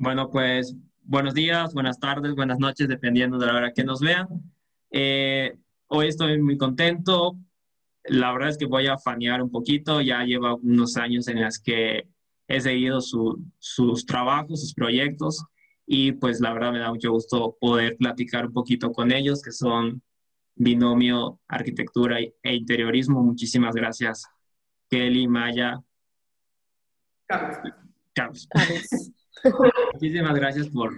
Bueno, 0.00 0.30
pues 0.30 0.76
buenos 1.02 1.34
días, 1.34 1.74
buenas 1.74 1.98
tardes, 1.98 2.36
buenas 2.36 2.60
noches, 2.60 2.86
dependiendo 2.86 3.36
de 3.36 3.46
la 3.46 3.56
hora 3.56 3.72
que 3.72 3.82
nos 3.82 3.98
vean. 3.98 4.28
Eh, 4.92 5.58
hoy 5.88 6.06
estoy 6.06 6.40
muy 6.40 6.56
contento. 6.56 7.36
La 8.04 8.30
verdad 8.32 8.50
es 8.50 8.58
que 8.58 8.66
voy 8.66 8.86
a 8.86 8.96
fanear 8.96 9.42
un 9.42 9.50
poquito. 9.50 10.00
Ya 10.00 10.22
lleva 10.22 10.54
unos 10.54 10.96
años 10.96 11.26
en 11.26 11.42
los 11.42 11.58
que 11.58 12.06
he 12.46 12.60
seguido 12.60 13.00
sus 13.00 14.06
trabajos, 14.06 14.60
sus 14.60 14.72
proyectos. 14.72 15.44
Y 15.84 16.12
pues 16.12 16.40
la 16.40 16.52
verdad 16.52 16.70
me 16.70 16.78
da 16.78 16.90
mucho 16.90 17.10
gusto 17.10 17.56
poder 17.60 17.96
platicar 17.96 18.46
un 18.46 18.52
poquito 18.52 18.92
con 18.92 19.10
ellos, 19.10 19.42
que 19.42 19.50
son 19.50 20.00
binomio 20.54 21.40
arquitectura 21.48 22.20
e 22.20 22.54
interiorismo. 22.54 23.20
Muchísimas 23.20 23.74
gracias, 23.74 24.28
Kelly, 24.88 25.26
Maya. 25.26 25.80
Carlos. 27.26 27.58
Carlos. 28.14 28.48
Muchísimas 29.92 30.34
gracias 30.34 30.68
por... 30.68 30.92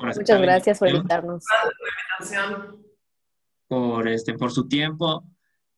muchas 0.00 0.40
gracias 0.40 0.78
por 0.78 0.88
invitarnos. 0.88 1.44
Por, 3.68 4.08
este, 4.08 4.34
por 4.34 4.50
su 4.50 4.68
tiempo. 4.68 5.24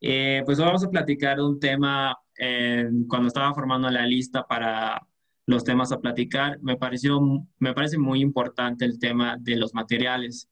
Eh, 0.01 0.43
pues 0.45 0.59
vamos 0.59 0.85
a 0.85 0.91
platicar 0.91 1.41
un 1.41 1.59
tema, 1.59 2.17
eh, 2.39 2.89
cuando 3.09 3.29
estaba 3.29 3.55
formando 3.55 3.91
la 3.91 4.07
lista 4.07 4.45
para 4.45 5.01
los 5.47 5.65
temas 5.65 5.93
a 5.93 5.99
platicar, 5.99 6.59
me, 6.61 6.77
pareció, 6.77 7.21
me 7.59 7.73
parece 7.73 7.99
muy 7.99 8.21
importante 8.21 8.85
el 8.85 8.99
tema 8.99 9.37
de 9.39 9.57
los 9.57 9.75
materiales. 9.75 10.49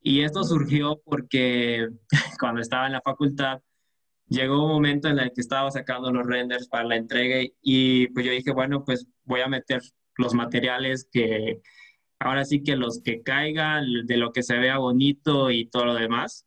Y 0.00 0.22
esto 0.22 0.42
surgió 0.44 1.00
porque 1.04 1.88
cuando 2.40 2.60
estaba 2.60 2.86
en 2.86 2.92
la 2.92 3.02
facultad, 3.02 3.60
llegó 4.28 4.64
un 4.64 4.72
momento 4.72 5.08
en 5.08 5.18
el 5.18 5.32
que 5.32 5.40
estaba 5.40 5.70
sacando 5.70 6.12
los 6.12 6.26
renders 6.26 6.68
para 6.68 6.84
la 6.84 6.96
entrega 6.96 7.36
y 7.62 8.08
pues 8.08 8.26
yo 8.26 8.32
dije, 8.32 8.52
bueno, 8.52 8.84
pues 8.84 9.06
voy 9.24 9.40
a 9.40 9.48
meter 9.48 9.82
los 10.18 10.34
materiales 10.34 11.08
que 11.10 11.62
ahora 12.18 12.44
sí 12.44 12.62
que 12.62 12.76
los 12.76 13.00
que 13.02 13.22
caigan, 13.22 14.06
de 14.06 14.16
lo 14.16 14.32
que 14.32 14.42
se 14.42 14.58
vea 14.58 14.78
bonito 14.78 15.50
y 15.50 15.66
todo 15.66 15.86
lo 15.86 15.94
demás. 15.94 16.46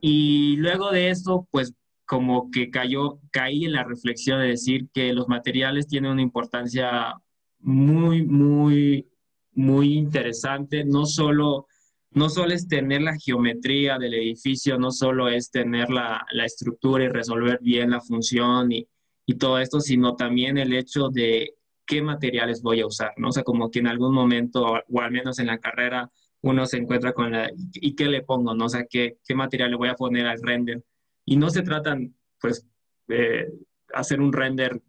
Y 0.00 0.56
luego 0.58 0.92
de 0.92 1.10
eso, 1.10 1.48
pues 1.50 1.74
como 2.06 2.50
que 2.50 2.70
cayó, 2.70 3.18
caí 3.32 3.64
en 3.64 3.72
la 3.72 3.84
reflexión 3.84 4.40
de 4.40 4.48
decir 4.48 4.88
que 4.92 5.12
los 5.12 5.26
materiales 5.26 5.88
tienen 5.88 6.12
una 6.12 6.22
importancia 6.22 7.14
muy, 7.60 8.22
muy, 8.22 9.08
muy 9.52 9.94
interesante, 9.94 10.84
no 10.84 11.06
solo, 11.06 11.66
no 12.10 12.28
solo 12.28 12.52
es 12.52 12.68
tener 12.68 13.00
la 13.00 13.16
geometría 13.16 13.98
del 13.98 14.14
edificio, 14.14 14.78
no 14.78 14.90
solo 14.90 15.28
es 15.28 15.50
tener 15.50 15.88
la, 15.88 16.26
la 16.32 16.44
estructura 16.44 17.04
y 17.04 17.08
resolver 17.08 17.58
bien 17.62 17.90
la 17.90 18.02
función 18.02 18.70
y, 18.70 18.86
y 19.24 19.36
todo 19.36 19.58
esto, 19.58 19.80
sino 19.80 20.14
también 20.14 20.58
el 20.58 20.74
hecho 20.74 21.08
de 21.08 21.54
qué 21.86 22.02
materiales 22.02 22.62
voy 22.62 22.80
a 22.80 22.86
usar, 22.86 23.12
¿no? 23.16 23.28
O 23.28 23.32
sea, 23.32 23.42
como 23.42 23.70
que 23.70 23.80
en 23.80 23.86
algún 23.88 24.14
momento, 24.14 24.64
o 24.88 25.00
al 25.00 25.10
menos 25.10 25.38
en 25.38 25.46
la 25.46 25.58
carrera, 25.58 26.10
uno 26.42 26.66
se 26.66 26.76
encuentra 26.76 27.12
con 27.12 27.32
la, 27.32 27.50
¿y 27.54 27.94
qué 27.94 28.06
le 28.06 28.22
pongo, 28.22 28.54
no? 28.54 28.66
O 28.66 28.68
sea, 28.68 28.84
¿qué, 28.88 29.18
qué 29.24 29.34
material 29.34 29.70
le 29.70 29.76
voy 29.76 29.88
a 29.88 29.94
poner 29.94 30.26
al 30.26 30.42
render? 30.42 30.84
Y 31.24 31.36
no 31.36 31.50
se 31.50 31.62
trata, 31.62 31.96
pues, 32.40 32.66
de 33.06 33.52
hacer 33.92 34.20
un 34.20 34.32
render 34.32 34.80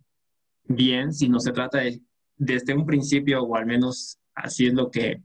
bien, 0.64 1.14
sino 1.14 1.40
se 1.40 1.52
trata 1.52 1.80
de, 1.80 2.02
desde 2.38 2.74
un 2.74 2.86
principio, 2.86 3.44
o 3.44 3.56
al 3.56 3.66
menos 3.66 4.20
así 4.34 4.68
es 4.68 4.74
lo 4.74 4.92
que 4.92 5.22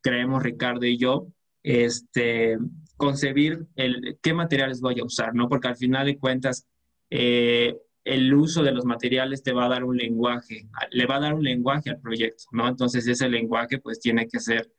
creemos 0.00 0.42
Ricardo 0.42 0.86
y 0.86 0.98
yo, 0.98 1.28
este, 1.62 2.58
concebir 2.96 3.66
el, 3.76 4.18
qué 4.22 4.34
materiales 4.34 4.80
voy 4.80 5.00
a 5.00 5.04
usar, 5.04 5.34
¿no? 5.34 5.48
Porque 5.48 5.68
al 5.68 5.76
final 5.76 6.06
de 6.06 6.18
cuentas, 6.18 6.66
eh, 7.10 7.76
el 8.04 8.34
uso 8.34 8.62
de 8.62 8.72
los 8.72 8.84
materiales 8.84 9.42
te 9.42 9.52
va 9.52 9.66
a 9.66 9.68
dar 9.68 9.84
un 9.84 9.96
lenguaje, 9.96 10.68
le 10.90 11.06
va 11.06 11.16
a 11.16 11.20
dar 11.20 11.34
un 11.34 11.44
lenguaje 11.44 11.90
al 11.90 12.00
proyecto, 12.00 12.44
¿no? 12.52 12.68
Entonces 12.68 13.06
ese 13.06 13.28
lenguaje 13.28 13.78
pues 13.78 14.00
tiene 14.00 14.26
que 14.26 14.40
ser 14.40 14.72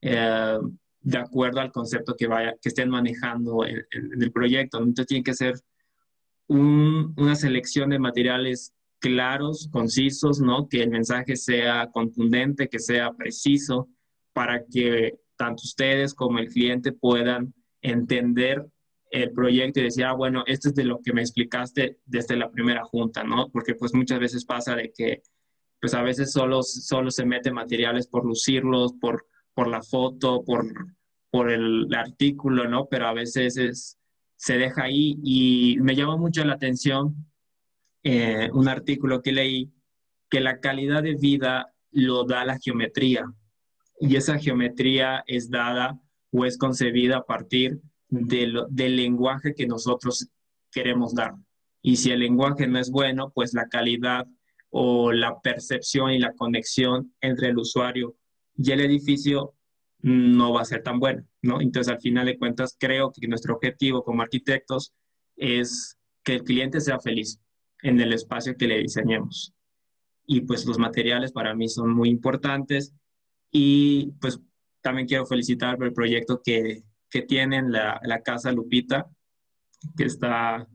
eh, 0.00 0.58
de 1.00 1.18
acuerdo 1.18 1.60
al 1.60 1.70
concepto 1.70 2.16
que, 2.16 2.26
vaya, 2.26 2.54
que 2.60 2.70
estén 2.70 2.88
manejando 2.88 3.64
en, 3.64 3.86
el 4.20 4.32
proyecto. 4.32 4.78
Entonces 4.78 5.06
tiene 5.06 5.22
que 5.22 5.34
ser 5.34 5.54
una 6.48 7.34
selección 7.36 7.90
de 7.90 7.98
materiales 7.98 8.74
claros, 8.98 9.68
concisos, 9.70 10.40
¿no? 10.40 10.68
Que 10.68 10.82
el 10.82 10.90
mensaje 10.90 11.36
sea 11.36 11.90
contundente, 11.92 12.68
que 12.68 12.78
sea 12.78 13.12
preciso, 13.12 13.88
para 14.32 14.64
que 14.64 15.18
tanto 15.36 15.62
ustedes 15.64 16.14
como 16.14 16.38
el 16.38 16.48
cliente 16.48 16.92
puedan 16.92 17.54
entender 17.82 18.66
el 19.22 19.30
proyecto 19.30 19.78
y 19.78 19.84
decía, 19.84 20.10
ah, 20.10 20.14
bueno, 20.14 20.42
esto 20.46 20.70
es 20.70 20.74
de 20.74 20.82
lo 20.82 21.00
que 21.00 21.12
me 21.12 21.20
explicaste 21.20 22.00
desde 22.04 22.36
la 22.36 22.50
primera 22.50 22.82
junta, 22.84 23.22
¿no? 23.22 23.48
Porque 23.50 23.76
pues 23.76 23.94
muchas 23.94 24.18
veces 24.18 24.44
pasa 24.44 24.74
de 24.74 24.92
que 24.92 25.22
pues 25.80 25.94
a 25.94 26.02
veces 26.02 26.32
solo, 26.32 26.62
solo 26.64 27.12
se 27.12 27.24
mete 27.24 27.52
materiales 27.52 28.08
por 28.08 28.24
lucirlos, 28.24 28.94
por, 29.00 29.26
por 29.54 29.68
la 29.68 29.82
foto, 29.82 30.42
por, 30.44 30.66
por 31.30 31.52
el 31.52 31.94
artículo, 31.94 32.66
¿no? 32.68 32.86
Pero 32.86 33.06
a 33.06 33.12
veces 33.12 33.56
es, 33.56 33.98
se 34.34 34.58
deja 34.58 34.82
ahí 34.82 35.16
y 35.22 35.76
me 35.80 35.94
llama 35.94 36.16
mucho 36.16 36.44
la 36.44 36.54
atención 36.54 37.14
eh, 38.02 38.50
un 38.52 38.68
artículo 38.68 39.22
que 39.22 39.32
leí 39.32 39.72
que 40.28 40.40
la 40.40 40.58
calidad 40.58 41.04
de 41.04 41.14
vida 41.14 41.72
lo 41.92 42.24
da 42.24 42.44
la 42.44 42.58
geometría 42.58 43.32
y 44.00 44.16
esa 44.16 44.38
geometría 44.38 45.22
es 45.28 45.50
dada 45.50 46.00
o 46.32 46.44
es 46.44 46.58
concebida 46.58 47.18
a 47.18 47.24
partir 47.24 47.80
del 48.14 48.96
lenguaje 48.96 49.54
que 49.54 49.66
nosotros 49.66 50.28
queremos 50.70 51.14
dar. 51.14 51.34
Y 51.82 51.96
si 51.96 52.10
el 52.10 52.20
lenguaje 52.20 52.66
no 52.66 52.78
es 52.78 52.90
bueno, 52.90 53.30
pues 53.34 53.52
la 53.54 53.68
calidad 53.68 54.26
o 54.70 55.12
la 55.12 55.40
percepción 55.40 56.12
y 56.12 56.18
la 56.18 56.32
conexión 56.32 57.14
entre 57.20 57.48
el 57.48 57.58
usuario 57.58 58.16
y 58.56 58.72
el 58.72 58.80
edificio 58.80 59.54
no 60.00 60.52
va 60.52 60.62
a 60.62 60.66
ser 60.66 60.82
tan 60.82 60.98
buena, 60.98 61.24
¿no? 61.42 61.60
Entonces, 61.60 61.92
al 61.92 62.00
final 62.00 62.26
de 62.26 62.38
cuentas, 62.38 62.76
creo 62.78 63.12
que 63.12 63.26
nuestro 63.26 63.54
objetivo 63.54 64.04
como 64.04 64.22
arquitectos 64.22 64.92
es 65.36 65.98
que 66.22 66.34
el 66.34 66.44
cliente 66.44 66.80
sea 66.80 67.00
feliz 67.00 67.40
en 67.82 68.00
el 68.00 68.12
espacio 68.12 68.56
que 68.56 68.66
le 68.66 68.78
diseñemos. 68.78 69.54
Y 70.26 70.42
pues 70.42 70.66
los 70.66 70.78
materiales 70.78 71.32
para 71.32 71.54
mí 71.54 71.68
son 71.68 71.94
muy 71.94 72.08
importantes 72.08 72.94
y 73.50 74.12
pues 74.20 74.40
también 74.80 75.06
quiero 75.06 75.26
felicitar 75.26 75.76
por 75.76 75.86
el 75.86 75.92
proyecto 75.92 76.40
que, 76.44 76.82
que 77.14 77.22
tienen 77.22 77.70
la, 77.70 78.00
la 78.02 78.22
Casa 78.22 78.50
Lupita, 78.50 79.06
que 79.96 80.02
está 80.02 80.66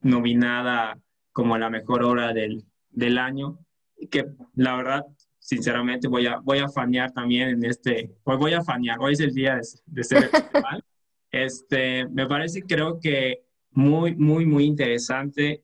nominada 0.00 0.98
como 1.30 1.56
la 1.58 1.70
mejor 1.70 2.02
obra 2.02 2.32
del, 2.32 2.64
del 2.88 3.18
año, 3.18 3.60
y 3.96 4.08
que 4.08 4.24
la 4.56 4.74
verdad, 4.74 5.06
sinceramente, 5.38 6.08
voy 6.08 6.26
a, 6.26 6.40
voy 6.40 6.58
a 6.58 6.68
fanear 6.68 7.12
también 7.12 7.50
en 7.50 7.64
este, 7.64 8.10
hoy 8.24 8.36
voy 8.36 8.54
a 8.54 8.64
fanear, 8.64 8.98
hoy 8.98 9.12
es 9.12 9.20
el 9.20 9.32
día 9.32 9.54
de, 9.54 9.62
de 9.86 10.04
ser 10.04 10.28
festival. 10.28 10.84
Este, 11.32 12.08
me 12.08 12.26
parece, 12.26 12.62
creo 12.62 12.98
que 12.98 13.44
muy, 13.70 14.16
muy, 14.16 14.46
muy 14.46 14.64
interesante 14.64 15.62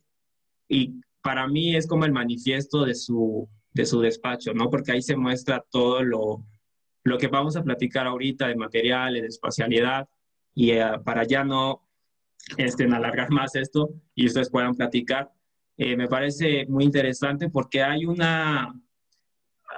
y 0.69 1.01
para 1.21 1.49
mí 1.49 1.75
es 1.75 1.89
como 1.89 2.05
el 2.05 2.13
manifiesto 2.13 2.85
de 2.85 2.95
su, 2.95 3.49
de 3.73 3.85
su 3.85 4.01
despacho, 4.01 4.55
¿no? 4.55 4.71
Porque 4.71 4.93
ahí 4.93 5.03
se 5.03 5.17
muestra 5.17 5.65
todo 5.69 6.05
lo, 6.05 6.47
lo 7.07 7.19
que 7.19 7.29
vamos 7.29 7.57
a 7.57 7.63
platicar 7.63 8.07
ahorita 8.09 8.49
de 8.49 8.57
materiales, 8.57 9.23
de 9.23 9.29
espacialidad, 9.29 10.09
y 10.55 10.73
eh, 10.73 10.85
para 11.05 11.23
ya 11.23 11.45
no 11.45 11.83
este, 12.57 12.85
alargar 12.85 13.31
más 13.31 13.55
esto 13.55 13.91
y 14.15 14.27
ustedes 14.27 14.51
puedan 14.51 14.75
platicar, 14.75 15.31
eh, 15.77 15.97
me 15.97 16.09
parece 16.09 16.67
muy 16.67 16.83
interesante 16.83 17.49
porque 17.49 17.81
hay 17.83 18.07
una, 18.07 18.75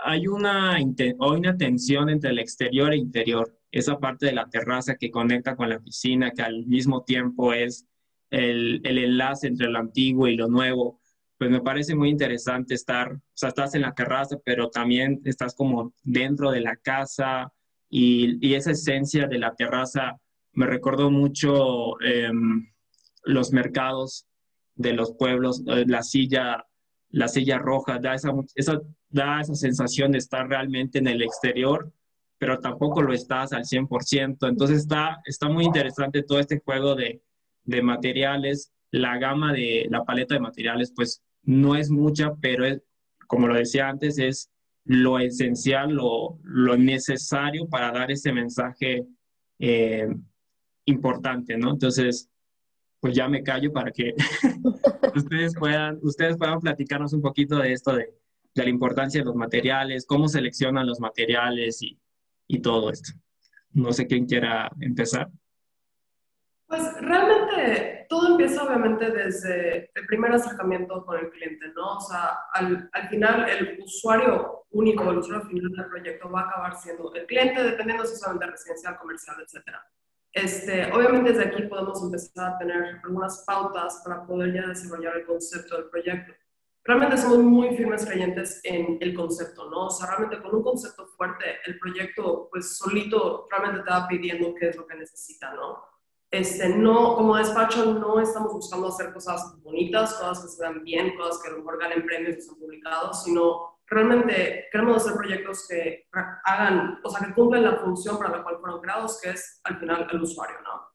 hay 0.05 0.27
una, 0.27 0.79
una 1.19 1.57
tensión 1.57 2.09
entre 2.09 2.31
el 2.31 2.39
exterior 2.39 2.95
e 2.95 2.97
interior. 2.97 3.55
Esa 3.71 3.99
parte 3.99 4.25
de 4.25 4.33
la 4.33 4.49
terraza 4.49 4.97
que 4.97 5.11
conecta 5.11 5.55
con 5.55 5.69
la 5.69 5.81
piscina, 5.81 6.31
que 6.31 6.41
al 6.41 6.65
mismo 6.65 7.05
tiempo 7.05 7.53
es 7.53 7.87
el, 8.31 8.81
el 8.85 8.99
enlace 8.99 9.49
entre 9.49 9.69
lo 9.69 9.79
antiguo 9.79 10.29
y 10.29 10.37
lo 10.37 10.49
nuevo 10.49 10.99
pues 11.39 11.51
me 11.51 11.61
parece 11.61 11.95
muy 11.95 12.11
interesante 12.11 12.75
estar, 12.75 13.13
o 13.13 13.21
sea, 13.33 13.51
estás 13.51 13.75
en 13.75 13.83
la 13.83 13.95
terraza, 13.95 14.37
pero 14.45 14.69
también 14.71 15.21
estás 15.25 15.55
como 15.55 15.95
dentro 16.03 16.51
de 16.51 16.61
la 16.61 16.77
casa 16.77 17.53
y, 17.89 18.45
y 18.47 18.55
esa 18.55 18.73
esencia 18.73 19.29
de 19.29 19.39
la 19.39 19.55
terraza 19.55 20.19
me 20.53 20.67
recordó 20.67 21.11
mucho 21.11 22.01
em, 22.01 22.69
los 23.23 23.53
mercados 23.53 24.27
de 24.75 24.93
los 24.93 25.13
pueblos, 25.13 25.63
eh, 25.69 25.85
la 25.87 26.03
silla, 26.03 26.67
la 27.11 27.29
silla 27.29 27.59
roja, 27.59 27.99
da 28.01 28.15
esa, 28.15 28.33
esa, 28.57 28.81
da 29.09 29.41
esa 29.41 29.55
sensación 29.55 30.11
de 30.11 30.19
estar 30.19 30.49
realmente 30.49 30.99
en 30.99 31.07
el 31.07 31.23
exterior, 31.23 31.93
pero 32.39 32.59
tampoco 32.59 33.03
lo 33.03 33.13
estás 33.13 33.53
al 33.53 33.65
100%. 33.65 34.49
Entonces 34.49 34.79
está, 34.79 35.21
está 35.25 35.49
muy 35.49 35.65
interesante 35.65 36.25
todo 36.25 36.41
este 36.41 36.59
juego 36.59 36.97
de, 36.97 37.23
de 37.63 37.83
materiales, 37.83 38.73
la 38.91 39.19
gama 39.19 39.53
de 39.53 39.87
la 39.91 40.05
paleta 40.05 40.35
de 40.35 40.41
materiales, 40.41 40.93
pues 40.95 41.23
no 41.49 41.75
es 41.75 41.89
mucha, 41.89 42.35
pero 42.43 42.67
es, 42.67 42.83
como 43.27 43.49
lo 43.49 43.55
decía 43.55 43.89
antes, 43.89 44.19
es 44.19 44.51
lo 44.85 45.19
esencial, 45.19 45.95
lo, 45.95 46.37
necesario 46.77 47.67
para 47.71 47.91
dar 47.91 48.11
ese 48.11 48.35
mensaje 48.35 49.07
eh, 49.59 50.09
importante, 50.85 51.57
¿no? 51.57 51.71
Entonces, 51.71 52.29
pues 53.01 53.15
ya 53.15 53.29
me 53.29 53.43
callo 53.43 53.73
para 53.73 53.91
que 53.93 54.13
ustedes, 55.17 55.55
puedan, 55.59 55.99
ustedes 56.03 56.37
puedan 56.37 56.61
platicarnos 56.61 57.15
un 57.15 57.23
poquito 57.23 57.57
de 57.57 57.73
esto 57.73 57.97
de, 57.97 58.13
de 58.55 58.65
la 58.65 58.69
importancia 58.69 59.23
de 59.23 59.25
los 59.25 59.35
materiales, 59.35 60.05
cómo 60.05 60.29
seleccionan 60.29 60.87
los 60.87 61.01
materiales 61.01 61.81
y, 61.81 61.99
y 62.47 62.61
todo 62.61 62.91
esto. 62.91 63.13
No 63.73 63.95
sé 63.95 64.07
quién 64.07 64.27
quiera 64.27 64.71
empezar. 64.81 65.31
Pues 66.69 67.01
realmente 67.01 68.07
todo 68.11 68.29
empieza 68.29 68.63
obviamente 68.63 69.11
desde 69.11 69.91
el 69.95 70.07
primer 70.07 70.33
acercamiento 70.33 71.05
con 71.07 71.19
el 71.19 71.31
cliente, 71.31 71.69
¿no? 71.75 71.97
O 71.97 72.01
sea, 72.01 72.41
al, 72.53 72.91
al, 72.93 73.09
final 73.09 73.49
el 73.49 73.81
usuario 73.83 74.67
único, 74.71 75.11
el 75.11 75.19
usuario 75.19 75.49
final 75.49 75.73
del 75.73 75.87
proyecto 75.87 76.31
va 76.31 76.43
a 76.43 76.49
acabar 76.49 76.77
siendo 76.77 77.15
el 77.15 77.25
cliente, 77.27 77.63
dependiendo 77.63 78.05
si 78.05 78.17
son 78.17 78.39
de 78.39 78.47
residencial, 78.47 78.99
comercial, 78.99 79.37
etcétera. 79.43 79.83
Este, 80.31 80.93
obviamente 80.93 81.33
desde 81.33 81.47
aquí 81.47 81.63
podemos 81.63 82.03
empezar 82.03 82.53
a 82.53 82.59
tener 82.59 83.01
algunas 83.03 83.45
pautas 83.47 84.03
para 84.05 84.27
poder 84.27 84.53
ya 84.53 84.67
desarrollar 84.67 85.17
el 85.17 85.27
concepto 85.27 85.75
del 85.77 85.89
proyecto. 85.89 86.35
Realmente 86.85 87.17
somos 87.17 87.39
muy 87.39 87.75
firmes 87.77 88.05
creyentes 88.05 88.61
en 88.63 88.99
el 89.01 89.15
concepto, 89.15 89.71
¿no? 89.71 89.87
O 89.87 89.91
sea, 89.91 90.07
realmente 90.07 90.43
con 90.43 90.55
un 90.55 90.63
concepto 90.63 91.07
fuerte, 91.07 91.45
el 91.65 91.79
proyecto 91.79 92.49
pues 92.51 92.77
solito 92.77 93.47
realmente 93.51 93.83
te 93.85 93.91
va 93.91 94.07
pidiendo 94.07 94.55
qué 94.55 94.69
es 94.69 94.77
lo 94.77 94.87
que 94.87 94.97
necesita, 94.97 95.55
¿no? 95.55 95.98
Este, 96.31 96.69
no, 96.69 97.17
como 97.17 97.37
despacho 97.37 97.95
no 97.95 98.21
estamos 98.21 98.53
buscando 98.53 98.89
hacer 98.89 99.13
cosas 99.15 99.57
bonitas, 99.63 100.13
cosas 100.15 100.43
que 100.43 100.49
se 100.49 100.63
vean 100.63 100.85
bien, 100.85 101.17
cosas 101.17 101.41
que 101.43 101.49
a 101.49 101.53
lo 101.53 101.59
mejor 101.59 101.79
ganen 101.79 102.05
premios 102.05 102.37
y 102.37 102.43
son 102.43 102.59
publicados, 102.59 103.25
sino 103.25 103.79
realmente 103.87 104.67
queremos 104.71 104.99
hacer 104.99 105.17
proyectos 105.17 105.67
que 105.67 106.07
hagan, 106.45 107.01
o 107.03 107.09
sea, 107.09 107.27
que 107.27 107.35
cumplen 107.35 107.65
la 107.65 107.77
función 107.77 108.19
para 108.19 108.37
la 108.37 108.43
cual 108.43 108.59
fueron 108.61 108.81
creados, 108.81 109.21
que 109.23 109.31
es 109.31 109.61
al 109.65 109.79
final 109.79 110.07
el 110.11 110.23
usuario, 110.23 110.57
¿no? 110.63 110.89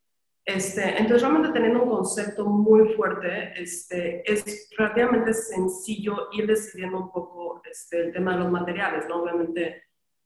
Este, 0.45 0.97
entonces, 0.97 1.21
realmente 1.21 1.53
teniendo 1.53 1.83
un 1.83 1.89
concepto 1.89 2.45
muy 2.45 2.93
fuerte, 2.95 3.53
este, 3.55 4.29
es 4.29 4.69
relativamente 4.77 5.33
sencillo 5.33 6.27
ir 6.33 6.47
decidiendo 6.47 6.99
un 6.99 7.11
poco 7.11 7.61
este, 7.63 8.01
el 8.01 8.13
tema 8.13 8.33
de 8.33 8.39
los 8.39 8.51
materiales, 8.51 9.07
¿no? 9.07 9.23
Obviamente, 9.23 9.82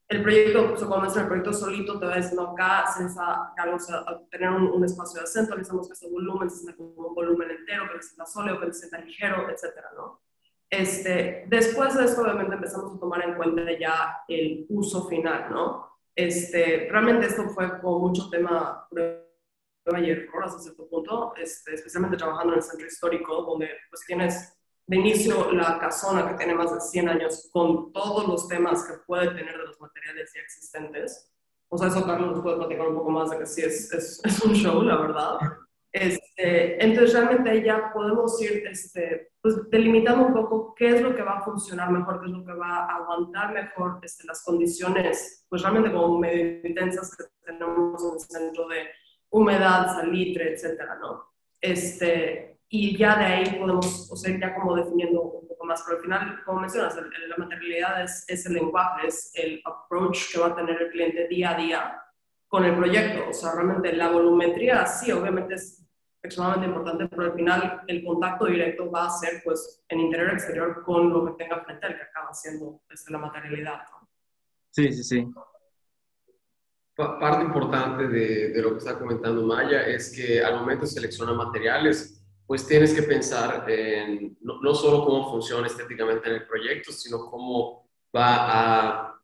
el 0.10 0.22
proyecto, 0.22 0.74
o 0.74 0.78
sea, 0.78 0.88
cuando 0.88 1.08
es 1.08 1.18
el 1.18 1.28
proyecto 1.28 1.54
solito, 1.54 2.00
te 2.00 2.06
va 2.06 2.16
diciendo 2.16 2.50
acá 2.50 2.86
se 2.96 3.04
necesita 3.04 3.54
tener 4.32 4.50
un, 4.52 4.68
un, 4.68 4.86
espacio 4.86 5.20
de 5.20 5.26
acento, 5.26 5.56
necesitamos 5.56 5.88
que 5.88 5.94
este 5.94 6.10
volumen 6.10 6.50
se 6.50 6.76
como 6.76 7.10
un 7.10 7.16
volumen 7.16 7.52
entero, 7.52 7.92
que 7.92 8.02
se 8.02 8.10
sienta 8.10 8.26
sólido, 8.26 8.60
que 8.62 8.68
se 8.68 8.88
sienta 8.88 9.00
ligero, 9.00 9.50
etcétera, 9.50 9.90
¿no? 9.98 10.22
Este, 10.70 11.46
después 11.48 11.96
de 11.96 12.06
eso, 12.06 12.22
obviamente, 12.22 12.56
empezamos 12.56 12.96
a 12.96 13.00
tomar 13.00 13.24
en 13.24 13.36
cuenta 13.36 13.64
ya 13.78 14.18
el 14.28 14.66
uso 14.70 15.08
final, 15.08 15.50
¿no? 15.50 15.98
Este, 16.16 16.88
realmente 16.90 17.28
esto 17.28 17.50
fue 17.50 17.80
con 17.80 18.02
mucho 18.02 18.30
tema 18.30 18.88
prueba 18.90 19.28
y 20.02 20.10
error 20.10 20.44
hasta 20.44 20.60
cierto 20.60 20.88
punto, 20.90 21.34
este, 21.36 21.76
especialmente 21.76 22.18
trabajando 22.18 22.54
en 22.54 22.60
el 22.60 22.64
centro 22.64 22.88
histórico, 22.88 23.44
donde 23.44 23.70
pues 23.90 24.04
tienes 24.06 24.57
de 24.88 24.98
inicio 24.98 25.52
la 25.52 25.78
casona 25.80 26.28
que 26.28 26.36
tiene 26.36 26.56
más 26.56 26.74
de 26.74 26.80
100 26.80 27.10
años 27.10 27.50
con 27.52 27.92
todos 27.92 28.28
los 28.28 28.48
temas 28.48 28.84
que 28.86 28.94
puede 29.06 29.28
tener 29.28 29.58
de 29.58 29.66
los 29.66 29.80
materiales 29.82 30.32
ya 30.34 30.42
existentes. 30.42 31.30
O 31.70 31.78
sea, 31.78 31.90
eso 31.90 32.06
Carlos 32.06 32.32
nos 32.32 32.42
puede 32.42 32.58
platicar 32.58 32.88
un 32.88 32.96
poco 32.96 33.12
más 33.12 33.30
de 33.30 33.38
que 33.38 33.46
sí 33.46 33.62
es, 33.62 33.92
es, 33.92 34.22
es 34.24 34.42
un 34.42 34.54
show, 34.54 34.82
la 34.82 34.96
verdad. 34.96 35.38
Este, 35.92 36.84
entonces 36.84 37.14
realmente 37.14 37.64
ya 37.64 37.92
podemos 37.92 38.42
ir 38.42 38.66
este, 38.68 39.32
pues, 39.42 39.70
delimitando 39.70 40.28
un 40.28 40.34
poco 40.34 40.74
qué 40.76 40.90
es 40.90 41.02
lo 41.02 41.16
que 41.16 41.24
va 41.24 41.40
a 41.40 41.42
funcionar 41.42 41.92
mejor, 41.92 42.22
qué 42.22 42.28
es 42.28 42.32
lo 42.32 42.46
que 42.46 42.54
va 42.54 42.86
a 42.86 42.98
aguantar 42.98 43.54
mejor 43.54 44.00
este, 44.04 44.26
las 44.26 44.44
condiciones, 44.44 45.46
pues 45.50 45.62
realmente 45.64 45.92
como 45.92 46.20
medio 46.20 46.66
intensas 46.66 47.16
que 47.16 47.26
tenemos 47.44 48.04
en 48.04 48.14
el 48.14 48.20
centro 48.20 48.68
de 48.70 48.88
humedad, 49.30 49.88
salitre, 49.88 50.54
etcétera, 50.54 50.98
¿no? 51.02 51.26
Este, 51.60 52.57
y 52.70 52.98
ya 52.98 53.18
de 53.18 53.26
ahí 53.26 53.60
podemos, 53.60 54.12
o 54.12 54.16
sea, 54.16 54.38
ya 54.38 54.54
como 54.54 54.76
definiendo 54.76 55.22
un 55.22 55.48
poco 55.48 55.66
más, 55.66 55.84
pero 55.84 55.98
al 55.98 56.04
final, 56.04 56.44
como 56.46 56.62
mencionas, 56.62 56.96
la 56.96 57.38
materialidad 57.38 58.04
es, 58.04 58.26
es, 58.28 58.46
el 58.46 58.54
lenguaje, 58.54 59.08
es 59.08 59.32
el 59.36 59.62
approach 59.64 60.32
que 60.32 60.40
va 60.40 60.48
a 60.48 60.56
tener 60.56 60.82
el 60.82 60.92
cliente 60.92 61.28
día 61.28 61.52
a 61.52 61.58
día 61.58 62.02
con 62.48 62.66
el 62.66 62.76
proyecto, 62.76 63.30
o 63.30 63.34
sea, 63.34 63.54
realmente 63.56 63.94
la 63.94 64.10
volumetría 64.10 64.86
sí, 64.86 65.12
obviamente 65.12 65.56
es 65.56 65.86
extremadamente 66.22 66.68
importante, 66.68 67.08
pero 67.08 67.24
al 67.24 67.34
final 67.34 67.82
el 67.88 68.04
contacto 68.04 68.46
directo 68.46 68.92
va 68.92 69.08
a 69.08 69.10
ser, 69.10 69.42
pues, 69.44 69.84
en 69.88 70.02
interior 70.02 70.34
exterior 70.34 70.84
con 70.84 71.10
lo 71.10 71.26
que 71.26 71.44
tenga 71.44 71.64
frente 71.64 71.86
al 71.86 71.96
que 71.96 72.04
acaba 72.04 72.34
siendo 72.34 72.82
desde 72.90 73.12
la 73.12 73.20
materialidad. 73.20 73.82
Sí, 74.72 74.92
sí, 74.92 75.04
sí. 75.04 75.28
Parte 76.96 77.44
importante 77.44 78.08
de, 78.08 78.50
de, 78.50 78.62
lo 78.62 78.72
que 78.72 78.80
está 78.80 78.98
comentando 78.98 79.44
Maya 79.44 79.86
es 79.86 80.12
que 80.12 80.44
al 80.44 80.56
momento 80.56 80.82
de 80.82 80.92
seleccionar 80.92 81.36
materiales, 81.36 82.17
pues 82.48 82.66
tienes 82.66 82.94
que 82.94 83.04
pensar 83.04 83.70
en 83.70 84.38
no, 84.42 84.62
no, 84.62 84.74
solo 84.74 85.04
cómo 85.06 85.30
funciona 85.30 85.68
estéticamente 85.68 86.30
en 86.30 86.36
el 86.36 86.48
proyecto, 86.48 86.94
sino 86.94 87.30
cómo 87.30 87.90
va 88.16 89.10
a, 89.10 89.22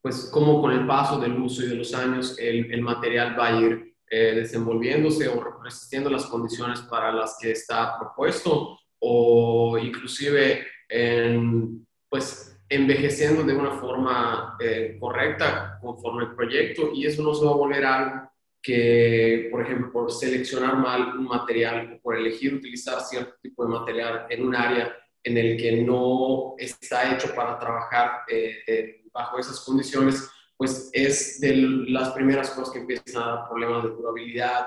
pues 0.00 0.30
cómo 0.32 0.60
con 0.62 0.70
el 0.70 0.86
paso 0.86 1.18
del 1.18 1.38
uso 1.38 1.64
y 1.64 1.68
de 1.68 1.74
los 1.74 1.92
años 1.92 2.38
el, 2.38 2.72
el 2.72 2.80
material 2.80 3.38
va 3.38 3.48
a 3.48 3.60
ir 3.60 3.96
eh, 4.08 4.34
desenvolviéndose 4.36 5.28
o 5.28 5.42
resistiendo 5.62 6.08
las 6.10 6.26
condiciones 6.26 6.80
para 6.82 7.12
las 7.12 7.36
que 7.40 7.50
está 7.50 7.98
propuesto 7.98 8.78
o 9.00 9.78
inclusive 9.78 10.66
en, 10.88 11.86
pues 12.08 12.60
envejeciendo 12.68 13.42
de 13.42 13.54
una 13.54 13.72
forma 13.72 14.56
eh, 14.60 14.96
correcta 15.00 15.78
conforme 15.80 16.24
el 16.24 16.34
proyecto. 16.34 16.90
Y 16.94 17.06
eso 17.06 17.22
no 17.22 17.34
se 17.34 17.44
va 17.44 17.50
a 17.50 17.56
volver 17.56 17.84
algo 17.84 18.29
que, 18.62 19.48
por 19.50 19.62
ejemplo, 19.62 19.92
por 19.92 20.12
seleccionar 20.12 20.76
mal 20.76 21.18
un 21.18 21.24
material 21.24 21.94
o 21.94 22.02
por 22.02 22.16
elegir 22.16 22.54
utilizar 22.54 23.00
cierto 23.00 23.34
tipo 23.42 23.64
de 23.64 23.70
material 23.70 24.26
en 24.28 24.46
un 24.46 24.54
área 24.54 24.94
en 25.22 25.36
el 25.36 25.56
que 25.56 25.82
no 25.82 26.54
está 26.58 27.14
hecho 27.14 27.34
para 27.34 27.58
trabajar 27.58 28.22
eh, 28.28 28.58
eh, 28.66 29.02
bajo 29.12 29.38
esas 29.38 29.60
condiciones, 29.60 30.30
pues 30.56 30.90
es 30.92 31.40
de 31.40 31.56
las 31.88 32.10
primeras 32.10 32.50
cosas 32.50 32.72
que 32.72 32.80
empiezan 32.80 33.22
a 33.22 33.26
dar 33.26 33.48
problemas 33.48 33.84
de 33.84 33.90
durabilidad, 33.90 34.66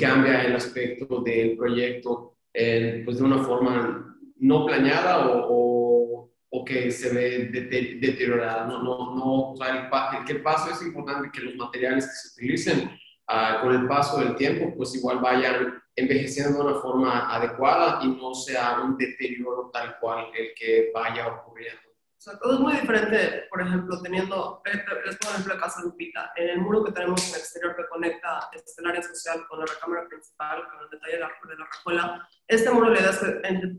cambia 0.00 0.44
el 0.44 0.56
aspecto 0.56 1.20
del 1.20 1.56
proyecto 1.56 2.36
pues 2.52 3.18
de 3.18 3.22
una 3.22 3.38
forma 3.44 4.06
no 4.38 4.66
planeada 4.66 5.28
o, 5.28 5.46
o, 5.48 6.25
que 6.66 6.90
se 6.90 7.12
ve 7.12 7.50
deteriorada. 8.00 8.66
No, 8.66 8.82
no, 8.82 9.14
no, 9.14 9.52
o 9.52 9.56
sea, 9.56 9.90
el, 9.90 10.36
el, 10.36 10.42
paso 10.42 10.70
es 10.70 10.82
importante 10.82 11.30
que 11.32 11.40
los 11.40 11.56
materiales 11.56 12.06
que 12.06 12.12
se 12.12 12.28
utilicen 12.34 12.90
uh, 13.28 13.62
con 13.62 13.74
el 13.74 13.86
paso 13.86 14.18
del 14.18 14.36
tiempo, 14.36 14.74
pues 14.76 14.94
igual 14.94 15.18
vayan 15.18 15.82
envejeciendo 15.94 16.58
de 16.58 16.70
una 16.70 16.80
forma 16.80 17.34
adecuada 17.34 18.00
y 18.02 18.08
no 18.08 18.34
sea 18.34 18.80
un 18.80 18.96
deterioro 18.96 19.70
tal 19.72 19.98
cual 19.98 20.26
el 20.34 20.54
que 20.54 20.90
vaya 20.94 21.28
ocurriendo. 21.28 21.80
O 21.86 22.28
sea, 22.28 22.38
todo 22.40 22.54
es 22.54 22.60
muy 22.60 22.72
diferente, 22.72 23.44
por 23.48 23.60
ejemplo, 23.62 24.02
teniendo, 24.02 24.60
les 24.64 25.16
pongo 25.16 25.32
ejemplo 25.32 25.54
de 25.54 25.60
Casa 25.60 25.82
Lupita, 25.82 26.32
en 26.34 26.48
el 26.48 26.58
muro 26.58 26.84
que 26.84 26.90
tenemos 26.90 27.22
en 27.28 27.34
el 27.34 27.40
exterior 27.40 27.76
que 27.76 27.86
conecta 27.86 28.50
este, 28.52 28.82
el 28.82 28.88
área 28.88 29.02
social 29.02 29.46
con 29.48 29.60
la 29.60 29.66
recámara 29.66 30.08
principal, 30.08 30.64
con 30.66 30.82
el 30.82 30.90
detalle 30.90 31.12
de 31.12 31.20
la, 31.20 31.28
de 31.28 31.56
la 31.56 31.64
rajuela, 31.64 32.28
este 32.48 32.70
muro 32.70 32.90
le 32.90 33.00
da, 33.00 33.10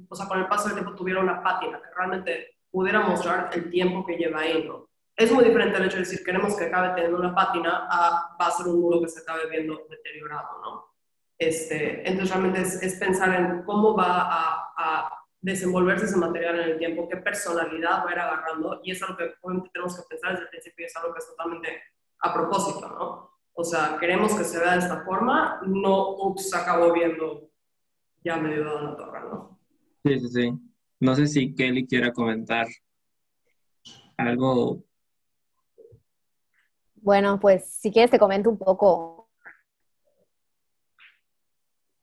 o 0.10 0.16
sea, 0.16 0.28
con 0.28 0.40
el 0.40 0.48
paso 0.48 0.70
del 0.70 0.76
tiempo 0.76 0.96
tuviera 0.96 1.20
una 1.20 1.44
pátina 1.44 1.78
que 1.82 1.90
realmente 1.94 2.57
pudiera 2.78 3.00
mostrar 3.00 3.50
el 3.54 3.72
tiempo 3.72 4.06
que 4.06 4.18
lleva 4.18 4.42
ahí, 4.42 4.64
¿no? 4.68 4.88
Es 5.16 5.32
muy 5.32 5.44
diferente 5.44 5.80
el 5.80 5.86
hecho 5.86 5.96
de 5.96 6.04
decir, 6.04 6.24
queremos 6.24 6.56
que 6.56 6.66
acabe 6.66 6.94
teniendo 6.94 7.18
una 7.18 7.34
pátina 7.34 7.88
a 7.90 8.38
va 8.40 8.48
a 8.48 8.52
ser 8.52 8.68
un 8.68 8.80
muro 8.80 9.02
que 9.02 9.10
se 9.10 9.22
acabe 9.22 9.50
viendo 9.50 9.88
deteriorado, 9.90 10.62
¿no? 10.62 10.94
Este, 11.40 12.08
entonces 12.08 12.30
realmente 12.30 12.62
es, 12.62 12.84
es 12.84 13.00
pensar 13.00 13.34
en 13.34 13.64
cómo 13.64 13.96
va 13.96 14.22
a, 14.22 14.74
a, 14.78 15.10
desenvolverse 15.42 16.06
ese 16.06 16.18
material 16.18 16.60
en 16.60 16.70
el 16.70 16.78
tiempo, 16.78 17.10
qué 17.10 17.18
personalidad 17.18 18.06
va 18.06 18.10
a 18.10 18.14
ir 18.14 18.20
agarrando, 18.20 18.80
y 18.84 18.92
es 18.92 19.02
algo 19.02 19.18
que 19.18 19.34
obviamente 19.42 19.72
tenemos 19.74 19.96
que 19.96 20.04
pensar 20.08 20.32
desde 20.34 20.44
el 20.44 20.50
principio, 20.50 20.84
y 20.84 20.86
es 20.86 20.96
algo 20.98 21.14
que 21.14 21.20
es 21.20 21.28
totalmente 21.28 21.82
a 22.20 22.34
propósito, 22.34 22.88
¿no? 22.90 23.32
O 23.54 23.64
sea, 23.64 23.98
queremos 24.00 24.36
que 24.36 24.44
se 24.44 24.60
vea 24.60 24.74
de 24.74 24.80
esta 24.80 25.04
forma, 25.04 25.62
no, 25.66 26.12
ups, 26.12 26.54
acabó 26.54 26.94
viendo 26.94 27.50
ya 28.24 28.38
medio 28.38 28.66
dado 28.66 28.82
la 28.82 28.96
torre, 28.96 29.22
¿no? 29.22 29.60
Sí, 30.04 30.20
sí, 30.20 30.30
sí. 30.30 30.68
No 31.00 31.16
sé 31.16 31.28
si 31.28 31.54
Kelly 31.54 31.88
quiera 31.88 32.12
comentar 32.12 32.68
algo. 34.18 34.84
Bueno, 36.96 37.40
pues 37.40 37.70
si 37.72 37.92
quieres 37.92 38.12
te 38.12 38.20
comento 38.20 38.50
un 38.50 38.58
poco 38.58 39.30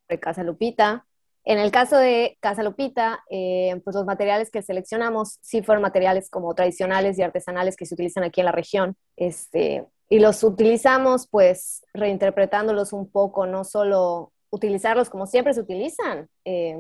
de 0.08 0.20
Casa 0.20 0.42
Lupita. 0.42 1.06
En 1.44 1.58
el 1.58 1.70
caso 1.70 1.98
de 1.98 2.38
Casa 2.40 2.62
Lupita, 2.62 3.22
eh, 3.28 3.78
pues 3.84 3.94
los 3.94 4.06
materiales 4.06 4.50
que 4.50 4.62
seleccionamos 4.62 5.38
sí 5.42 5.62
fueron 5.62 5.82
materiales 5.82 6.30
como 6.30 6.54
tradicionales 6.54 7.18
y 7.18 7.22
artesanales 7.22 7.76
que 7.76 7.84
se 7.84 7.94
utilizan 7.94 8.24
aquí 8.24 8.40
en 8.40 8.46
la 8.46 8.52
región. 8.52 8.96
Este, 9.16 9.84
y 10.08 10.20
los 10.20 10.42
utilizamos 10.42 11.26
pues 11.28 11.84
reinterpretándolos 11.92 12.92
un 12.92 13.10
poco, 13.10 13.46
no 13.46 13.64
solo 13.64 14.32
utilizarlos 14.50 15.10
como 15.10 15.26
siempre 15.26 15.52
se 15.52 15.60
utilizan, 15.60 16.28
eh, 16.44 16.76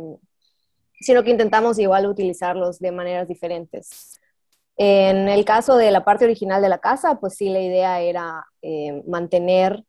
sino 1.00 1.22
que 1.22 1.30
intentamos 1.30 1.78
igual 1.78 2.06
utilizarlos 2.06 2.78
de 2.78 2.92
maneras 2.92 3.28
diferentes. 3.28 4.20
En 4.76 5.28
el 5.28 5.44
caso 5.44 5.76
de 5.76 5.90
la 5.90 6.04
parte 6.04 6.24
original 6.24 6.60
de 6.62 6.68
la 6.68 6.78
casa, 6.78 7.20
pues 7.20 7.34
sí, 7.34 7.48
la 7.48 7.60
idea 7.60 8.00
era 8.00 8.46
eh, 8.62 9.02
mantener 9.06 9.84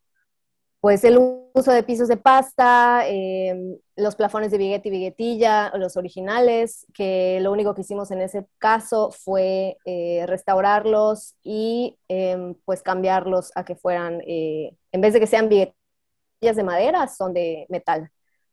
pues 0.86 1.04
el 1.04 1.18
uso 1.18 1.72
de 1.72 1.82
pisos 1.82 2.08
de 2.08 2.18
pasta, 2.18 3.08
em, 3.08 3.76
los 3.96 4.16
plafones 4.16 4.52
de 4.52 4.60
viguete 4.60 4.90
y 4.90 4.92
viguetilla, 4.92 5.72
los 5.78 5.98
originales, 5.98 6.86
que 6.94 7.40
lo 7.42 7.52
único 7.52 7.74
que 7.74 7.82
hicimos 7.82 8.12
en 8.12 8.22
ese 8.22 8.46
caso 8.60 9.10
fue 9.10 9.78
eh, 9.86 10.26
restaurarlos 10.28 11.34
y 11.42 11.98
em, 12.08 12.54
pues 12.66 12.84
cambiarlos 12.84 13.52
a 13.56 13.66
que 13.66 13.76
fueran, 13.76 14.22
eh, 14.28 14.76
en 14.92 15.02
vez 15.02 15.14
de 15.14 15.20
que 15.20 15.26
sean 15.26 15.50
viguetillas 15.50 16.56
de 16.56 16.64
madera, 16.64 17.08
son 17.08 17.34
de 17.34 17.66
metal, 17.70 18.12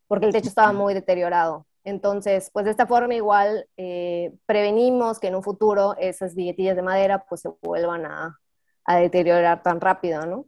porque 0.09 0.25
el 0.25 0.33
techo 0.33 0.49
estaba 0.49 0.73
muy 0.73 0.95
deteriorado. 0.95 1.67
Entonces, 1.85 2.51
pues 2.53 2.65
de 2.65 2.71
esta 2.71 2.87
forma 2.87 3.15
igual 3.15 3.67
eh, 3.77 4.33
prevenimos 4.47 5.19
que 5.19 5.29
en 5.29 5.35
un 5.35 5.43
futuro 5.43 5.97
esas 5.99 6.35
viguetillas 6.35 6.77
de 6.77 6.83
madera 6.83 7.25
pues 7.29 7.41
se 7.41 7.51
vuelvan 7.61 8.07
a, 8.07 8.39
a 8.85 8.97
deteriorar 8.97 9.63
tan 9.63 9.81
rápido, 9.81 10.25
¿no? 10.27 10.47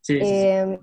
Sí, 0.00 0.18
em, 0.20 0.78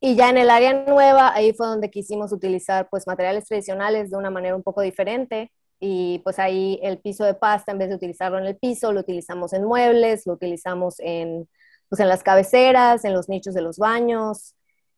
y 0.00 0.16
ya 0.16 0.30
en 0.30 0.38
el 0.38 0.50
área 0.50 0.72
nueva, 0.72 1.34
ahí 1.34 1.52
fue 1.52 1.66
donde 1.66 1.90
quisimos 1.90 2.32
utilizar 2.32 2.88
pues 2.90 3.06
materiales 3.06 3.46
tradicionales 3.46 4.10
de 4.10 4.16
una 4.16 4.30
manera 4.30 4.56
un 4.56 4.62
poco 4.62 4.80
diferente. 4.80 5.50
Y 5.78 6.20
pues 6.20 6.38
ahí 6.38 6.78
el 6.82 6.98
piso 6.98 7.24
de 7.24 7.34
pasta, 7.34 7.72
en 7.72 7.78
vez 7.78 7.88
de 7.88 7.94
utilizarlo 7.96 8.38
en 8.38 8.46
el 8.46 8.56
piso, 8.56 8.92
lo 8.92 9.00
utilizamos 9.00 9.52
en 9.54 9.64
muebles, 9.64 10.26
lo 10.26 10.34
utilizamos 10.34 10.96
en, 11.00 11.48
pues, 11.88 12.00
en 12.00 12.08
las 12.08 12.22
cabeceras, 12.22 13.04
en 13.04 13.14
los 13.14 13.28
nichos 13.28 13.54
de 13.54 13.62
los 13.62 13.78
baños, 13.78 14.54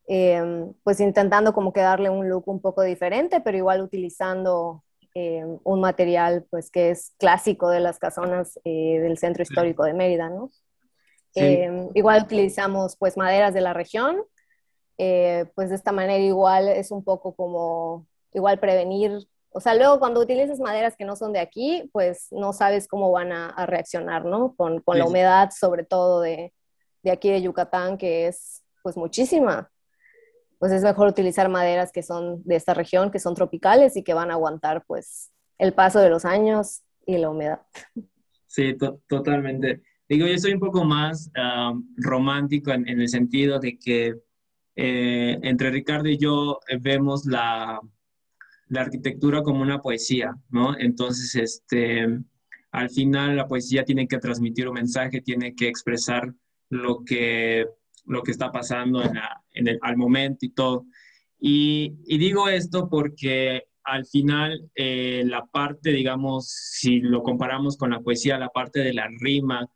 em, 0.06 0.72
pues 0.82 1.00
intentando 1.00 1.52
como 1.52 1.72
que 1.72 1.80
darle 1.80 2.10
un 2.10 2.28
look 2.28 2.48
un 2.48 2.60
poco 2.60 2.82
diferente, 2.82 3.40
pero 3.40 3.56
igual 3.56 3.82
utilizando 3.82 4.82
em, 5.14 5.58
un 5.64 5.80
material 5.80 6.46
pues 6.50 6.70
que 6.70 6.90
es 6.90 7.14
clásico 7.18 7.68
de 7.68 7.80
las 7.80 7.98
casonas 7.98 8.58
eh, 8.64 8.98
del 9.00 9.18
centro 9.18 9.42
histórico 9.42 9.84
de 9.84 9.94
Mérida, 9.94 10.28
¿no? 10.28 10.50
Em, 11.34 11.88
igual 11.94 12.22
utilizamos 12.24 12.96
pues 12.96 13.16
maderas 13.16 13.54
de 13.54 13.62
la 13.62 13.72
región, 13.72 14.22
eh, 14.98 15.46
pues 15.54 15.70
de 15.70 15.76
esta 15.76 15.92
manera 15.92 16.18
igual 16.18 16.68
es 16.68 16.90
un 16.90 17.02
poco 17.02 17.34
como, 17.34 18.06
igual 18.34 18.58
prevenir, 18.58 19.26
o 19.50 19.60
sea, 19.60 19.74
luego 19.74 19.98
cuando 19.98 20.20
utilizas 20.20 20.60
maderas 20.60 20.96
que 20.96 21.04
no 21.04 21.16
son 21.16 21.32
de 21.32 21.40
aquí, 21.40 21.88
pues 21.92 22.28
no 22.30 22.52
sabes 22.52 22.86
cómo 22.86 23.10
van 23.10 23.32
a, 23.32 23.66
reaccionar, 23.66 24.24
¿no? 24.24 24.54
Con, 24.56 24.80
con 24.80 24.98
la 24.98 25.06
humedad, 25.06 25.50
sobre 25.58 25.84
todo 25.84 26.20
de, 26.20 26.52
de 27.02 27.10
aquí 27.10 27.30
de 27.30 27.42
Yucatán, 27.42 27.98
que 27.98 28.26
es 28.28 28.62
pues 28.82 28.96
muchísima 28.96 29.71
pues 30.62 30.70
es 30.70 30.84
mejor 30.84 31.08
utilizar 31.08 31.48
maderas 31.48 31.90
que 31.90 32.04
son 32.04 32.40
de 32.44 32.54
esta 32.54 32.72
región, 32.72 33.10
que 33.10 33.18
son 33.18 33.34
tropicales 33.34 33.96
y 33.96 34.04
que 34.04 34.14
van 34.14 34.30
a 34.30 34.34
aguantar 34.34 34.84
pues 34.86 35.32
el 35.58 35.72
paso 35.72 35.98
de 35.98 36.08
los 36.08 36.24
años 36.24 36.82
y 37.04 37.18
la 37.18 37.30
humedad. 37.30 37.62
Sí, 38.46 38.76
totalmente. 39.08 39.82
Digo, 40.08 40.24
yo 40.24 40.38
soy 40.38 40.52
un 40.52 40.60
poco 40.60 40.84
más 40.84 41.32
romántico 41.96 42.70
en, 42.70 42.86
el 42.86 43.08
sentido 43.08 43.58
de 43.58 43.76
que 43.76 44.14
eh, 44.76 45.36
entre 45.42 45.72
Ricardo 45.72 46.08
y 46.08 46.16
yo 46.16 46.60
eh, 46.68 46.78
vemos 46.80 47.26
la, 47.26 47.80
la, 48.68 48.80
arquitectura 48.82 49.42
como 49.42 49.62
una 49.62 49.80
poesía, 49.80 50.32
¿no? 50.48 50.78
Entonces, 50.78 51.34
este, 51.34 52.06
al 52.70 52.88
final 52.88 53.34
la 53.34 53.48
poesía 53.48 53.84
tiene 53.84 54.06
que 54.06 54.18
transmitir 54.18 54.68
un 54.68 54.74
mensaje, 54.74 55.22
tiene 55.22 55.56
que 55.56 55.66
expresar 55.66 56.32
lo 56.70 57.04
que, 57.04 57.66
lo 58.04 58.22
que 58.22 58.32
está 58.32 58.50
pasando 58.50 59.02
en, 59.02 59.12
en 59.52 59.68
el, 59.68 59.78
al 59.82 59.96
momento 59.96 60.44
y 60.46 60.50
todo. 60.50 60.86
Y, 61.38 61.94
y, 62.06 62.18
digo 62.18 62.48
esto 62.48 62.88
porque 62.88 63.64
al 63.84 64.06
final 64.06 64.70
eh, 64.74 65.22
la 65.26 65.44
parte, 65.46 65.90
digamos, 65.90 66.48
si 66.48 67.00
lo 67.00 67.22
comparamos 67.22 67.76
con 67.76 67.90
la 67.90 68.00
poesía, 68.00 68.38
la 68.38 68.48
parte 68.48 68.80
de 68.80 68.92
la 68.92 69.08
rima, 69.18 69.68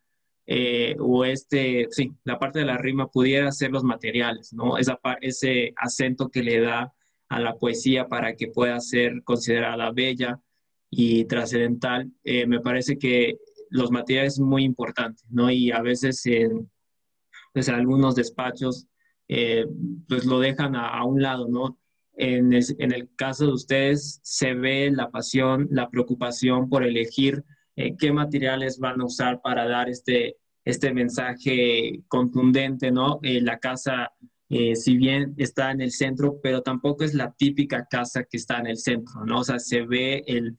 eh, 0.45 0.95
o 0.99 1.25
este, 1.25 1.87
sí, 1.91 2.13
la 2.23 2.39
parte 2.39 2.59
de 2.59 2.65
la 2.65 2.77
rima 2.77 3.07
pudiera 3.07 3.51
ser 3.51 3.71
los 3.71 3.83
materiales, 3.83 4.53
¿no? 4.53 4.77
Esa, 4.77 4.97
ese 5.21 5.73
acento 5.75 6.29
que 6.29 6.41
le 6.41 6.61
da 6.61 6.93
a 7.27 7.39
la 7.39 7.55
poesía 7.55 8.07
para 8.07 8.35
que 8.35 8.47
pueda 8.47 8.79
ser 8.79 9.23
considerada 9.23 9.91
bella 9.91 10.39
y 10.89 11.25
trascendental, 11.25 12.09
eh, 12.23 12.47
me 12.47 12.61
parece 12.61 12.97
que 12.97 13.37
los 13.69 13.91
materiales 13.91 14.33
es 14.35 14.39
muy 14.39 14.63
importante, 14.63 15.21
¿no? 15.29 15.51
Y 15.51 15.71
a 15.71 15.81
veces 15.81 16.25
en 16.25 16.69
pues, 17.57 17.69
algunos 17.69 18.13
despachos 18.13 18.85
eh, 19.27 19.65
pues 20.07 20.25
lo 20.25 20.39
dejan 20.39 20.75
a, 20.75 21.03
un 21.03 21.23
lado, 21.23 21.47
¿no? 21.47 21.79
En 22.13 22.53
en 22.53 22.91
el, 22.91 23.09
caso 23.15 23.47
de 23.47 23.53
ustedes 23.53 24.19
se 24.21 24.53
ve 24.53 24.91
la 24.91 25.09
pasión, 25.09 25.67
la 25.71 25.89
preocupación 25.89 26.69
por 26.69 26.83
elegir 26.83 27.43
eh, 27.75 27.95
qué 27.97 28.11
materiales 28.11 28.77
van 28.77 29.01
a 29.01 29.05
usar 29.05 29.41
para 29.41 29.67
dar 29.67 29.89
este, 29.89 30.37
este 30.65 30.93
mensaje 30.93 32.03
contundente, 32.07 32.91
¿no? 32.91 33.19
Eh, 33.23 33.41
la 33.41 33.57
casa, 33.57 34.11
eh, 34.49 34.75
si 34.75 34.97
bien 34.97 35.33
está 35.37 35.71
en 35.71 35.81
el 35.81 35.91
centro, 35.91 36.39
pero 36.43 36.61
tampoco 36.61 37.03
es 37.03 37.15
la 37.15 37.31
típica 37.33 37.87
casa 37.89 38.23
que 38.23 38.37
está 38.37 38.59
en 38.59 38.67
el 38.67 38.77
centro, 38.77 39.25
¿no? 39.25 39.39
O 39.39 39.43
sea, 39.43 39.57
se 39.57 39.81
ve 39.81 40.23
el, 40.27 40.57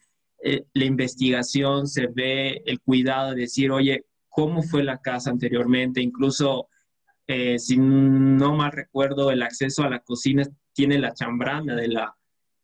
la 0.75 0.85
investigación, 0.85 1.87
se 1.87 2.09
ve 2.09 2.61
el 2.67 2.81
cuidado 2.81 3.35
de 3.35 3.43
decir, 3.43 3.71
oye, 3.71 4.05
¿cómo 4.28 4.62
fue 4.62 4.85
la 4.85 4.99
casa 4.99 5.31
anteriormente? 5.31 6.00
Incluso, 6.00 6.69
si 7.58 7.76
no 7.76 8.54
mal 8.54 8.73
recuerdo, 8.73 9.30
el 9.30 9.42
acceso 9.42 9.82
a 9.82 9.90
la 9.90 10.00
cocina 10.00 10.44
tiene 10.73 10.99
la 10.99 11.12
chambrana 11.12 11.75
de 11.75 11.88
la, 11.88 12.16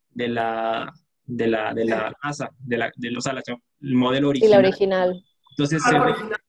de 0.09 0.27
la, 0.27 0.93
de 1.23 1.47
la, 1.47 1.73
de 1.73 1.85
la 1.85 2.13
casa, 2.21 2.49
de 2.59 2.77
la, 2.77 2.91
de, 2.95 3.11
los 3.11 3.25
el 3.27 3.95
modelo 3.95 4.29
original. 4.29 4.49
Y 4.49 4.53
la 4.53 4.67
original. 4.67 5.25
Entonces, 5.51 5.83
se 5.83 5.95
original 5.95 6.39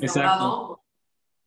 Exacto. 0.00 0.82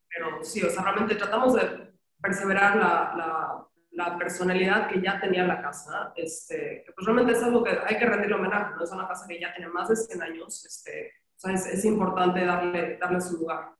Pero 0.09 0.43
sí, 0.43 0.61
o 0.63 0.69
sea, 0.69 0.83
realmente 0.83 1.15
tratamos 1.15 1.55
de 1.55 1.93
perseverar 2.21 2.75
la, 2.75 3.13
la, 3.17 3.67
la, 3.91 4.17
personalidad 4.17 4.87
que 4.87 5.01
ya 5.01 5.19
tenía 5.19 5.45
la 5.45 5.61
casa, 5.61 6.13
este, 6.15 6.83
que 6.85 6.91
pues 6.93 7.05
realmente 7.05 7.33
es 7.33 7.43
algo 7.43 7.63
que 7.63 7.71
hay 7.85 7.97
que 7.97 8.05
rendirle 8.05 8.35
homenaje, 8.35 8.75
¿no? 8.75 8.83
Es 8.83 8.91
una 8.91 9.07
casa 9.07 9.25
que 9.27 9.39
ya 9.39 9.53
tiene 9.53 9.71
más 9.71 9.89
de 9.89 9.95
100 9.95 10.21
años, 10.21 10.65
este, 10.65 11.13
o 11.35 11.39
sea, 11.39 11.53
es, 11.53 11.65
es 11.65 11.85
importante 11.85 12.45
darle, 12.45 12.97
darle 12.97 13.21
su 13.21 13.37
lugar. 13.37 13.71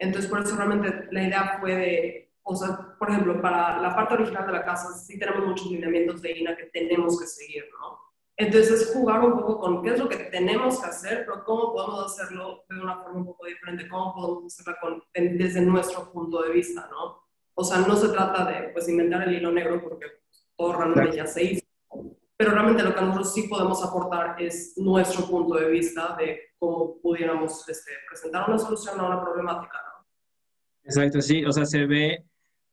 Entonces, 0.00 0.30
por 0.30 0.40
eso 0.40 0.56
realmente 0.56 1.08
la 1.12 1.22
idea 1.22 1.58
fue 1.60 1.76
de, 1.76 2.32
o 2.42 2.56
sea, 2.56 2.96
por 2.98 3.10
ejemplo, 3.10 3.40
para 3.40 3.80
la 3.80 3.94
parte 3.94 4.14
original 4.14 4.46
de 4.46 4.52
la 4.52 4.64
casa 4.64 4.92
sí 4.94 5.18
tenemos 5.18 5.46
muchos 5.46 5.70
lineamientos 5.70 6.22
de 6.22 6.38
INA 6.38 6.56
que 6.56 6.64
tenemos 6.64 7.20
que 7.20 7.26
seguir, 7.26 7.64
¿no? 7.78 7.98
Entonces 8.36 8.80
es 8.80 8.94
jugar 8.94 9.20
un 9.22 9.32
poco 9.32 9.60
con 9.60 9.82
qué 9.82 9.90
es 9.90 9.98
lo 9.98 10.08
que 10.08 10.16
tenemos 10.16 10.80
que 10.80 10.86
hacer, 10.86 11.26
pero 11.26 11.44
cómo 11.44 11.74
podemos 11.74 12.06
hacerlo 12.06 12.64
de 12.70 12.80
una 12.80 12.96
forma 13.02 13.18
un 13.18 13.26
poco 13.26 13.44
diferente, 13.44 13.86
cómo 13.86 14.14
podemos 14.14 14.58
hacerlo 14.58 15.04
desde 15.12 15.60
nuestro 15.60 16.10
punto 16.10 16.42
de 16.42 16.52
vista, 16.52 16.88
¿no? 16.90 17.22
O 17.52 17.62
sea, 17.62 17.80
no 17.80 17.94
se 17.94 18.08
trata 18.08 18.46
de 18.46 18.68
pues, 18.70 18.88
inventar 18.88 19.28
el 19.28 19.34
hilo 19.34 19.52
negro 19.52 19.82
porque 19.82 20.06
todo 20.56 20.72
realmente 20.72 21.16
ya 21.16 21.26
se 21.26 21.44
hizo, 21.44 21.66
pero 22.38 22.52
realmente 22.52 22.82
lo 22.82 22.94
que 22.94 23.02
nosotros 23.02 23.34
sí 23.34 23.42
podemos 23.48 23.84
aportar 23.84 24.40
es 24.40 24.72
nuestro 24.78 25.26
punto 25.26 25.56
de 25.56 25.68
vista 25.68 26.16
de 26.18 26.54
cómo 26.58 26.98
pudiéramos 27.02 27.68
este, 27.68 27.92
presentar 28.08 28.48
una 28.48 28.58
solución 28.58 28.98
a 28.98 29.06
una 29.06 29.20
problemática, 29.20 29.76
¿no? 29.76 29.89
Exacto, 30.84 31.20
sí, 31.20 31.44
o 31.44 31.52
sea, 31.52 31.66
se 31.66 31.86
ve, 31.86 32.24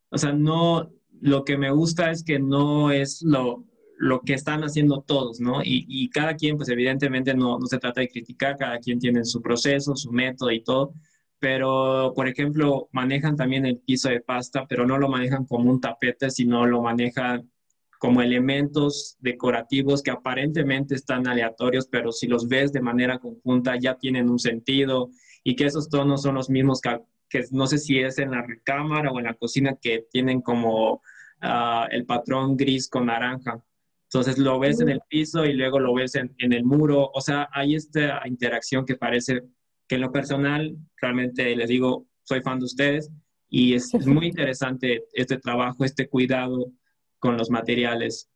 o 0.09 0.17
sea, 0.17 0.31
no, 0.31 0.91
lo 1.21 1.43
que 1.43 1.57
me 1.57 1.71
gusta 1.71 2.11
es 2.11 2.23
que 2.23 2.39
no 2.39 2.91
es 2.91 3.21
lo, 3.23 3.65
lo 3.97 4.21
que 4.21 4.33
están 4.33 4.63
haciendo 4.63 5.01
todos, 5.01 5.39
¿no? 5.39 5.61
Y, 5.63 6.09
cada 6.09 6.35
quien, 6.35 6.57
pues 6.57 6.69
evidentemente 6.69 7.33
no, 7.33 7.59
no, 7.59 7.65
se 7.67 7.79
trata 7.79 8.01
de 8.01 8.09
criticar, 8.09 8.57
cada 8.57 8.79
quien 8.79 8.99
tiene 8.99 9.25
su 9.25 9.41
proceso, 9.41 9.95
su 9.95 10.11
método 10.11 10.51
y 10.51 10.63
todo, 10.63 10.93
pero, 11.39 12.13
por 12.15 12.27
ejemplo, 12.27 12.89
manejan 12.91 13.35
también 13.35 13.65
el 13.65 13.79
piso 13.79 14.09
de 14.09 14.21
pasta, 14.21 14.65
pero 14.67 14.85
no 14.87 14.97
lo 14.97 15.09
manejan 15.09 15.45
como 15.45 15.69
un 15.69 15.79
tapete, 15.79 16.31
sino 16.31 16.65
lo 16.65 16.81
manejan 16.81 17.51
como 17.99 18.21
elementos 18.21 19.17
decorativos 19.19 20.01
que 20.03 20.11
aparentemente 20.11 20.95
están 20.95 21.27
aleatorios, 21.27 21.87
pero 21.87 22.11
si 22.11 22.27
los 22.27 22.47
ves 22.47 22.71
de 22.71 22.81
manera 22.81 23.19
conjunta 23.19 23.75
ya 23.79 23.95
tienen 23.97 24.29
un 24.29 24.39
sentido 24.39 25.09
y 25.43 25.55
que 25.55 25.65
esos 25.65 25.89
tonos 25.89 26.21
son 26.21 26.35
los 26.35 26.49
mismos 26.49 26.81
que, 26.81 26.99
que 27.29 27.43
no 27.51 27.67
sé 27.67 27.77
si 27.77 27.99
es 27.99 28.19
en 28.19 28.31
la 28.31 28.41
recámara 28.41 29.11
o 29.11 29.19
en 29.19 29.25
la 29.25 29.33
cocina 29.33 29.77
que 29.81 30.05
tienen 30.11 30.41
como 30.41 31.01
ah, 31.41 31.87
el 31.91 32.05
patrón 32.05 32.57
gris 32.57 32.89
con 32.89 33.07
naranja. 33.07 33.61
Entonces 34.09 34.37
lo 34.37 34.57
ves 34.59 34.79
en 34.79 34.89
el 34.89 35.01
piso 35.09 35.45
y 35.45 35.53
luego 35.53 35.79
lo 35.79 35.93
ves 35.93 36.15
en, 36.15 36.33
el 36.39 36.63
muro. 36.63 37.11
O 37.13 37.19
sea, 37.19 37.49
hay 37.51 37.75
esta 37.75 38.21
interacción 38.25 38.85
que 38.85 38.95
parece 38.95 39.41
que 39.87 39.95
en 39.95 40.01
lo 40.01 40.11
personal, 40.11 40.77
realmente 41.01 41.53
les 41.55 41.67
digo, 41.67 42.07
soy 42.23 42.41
fan 42.41 42.59
de 42.59 42.65
ustedes 42.65 43.11
y 43.49 43.73
es, 43.73 43.93
muy 44.05 44.27
interesante 44.27 45.03
este 45.13 45.37
trabajo, 45.37 45.83
este 45.83 46.07
cuidado 46.07 46.71
con 47.19 47.37
los 47.37 47.49
materiales. 47.49 48.29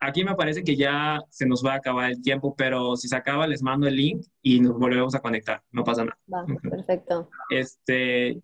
Aquí 0.00 0.24
me 0.24 0.34
parece 0.34 0.62
que 0.62 0.76
ya 0.76 1.20
se 1.30 1.46
nos 1.46 1.64
va 1.64 1.72
a 1.72 1.76
acabar 1.76 2.10
el 2.10 2.20
tiempo, 2.20 2.54
pero 2.54 2.96
si 2.96 3.08
se 3.08 3.16
acaba 3.16 3.46
les 3.46 3.62
mando 3.62 3.86
el 3.86 3.96
link 3.96 4.26
y 4.42 4.60
nos 4.60 4.78
volvemos 4.78 5.14
a 5.14 5.20
conectar, 5.20 5.62
no 5.70 5.84
pasa 5.84 6.04
nada. 6.04 6.18
Va, 6.32 6.44
perfecto. 6.70 7.30
Este, 7.48 8.40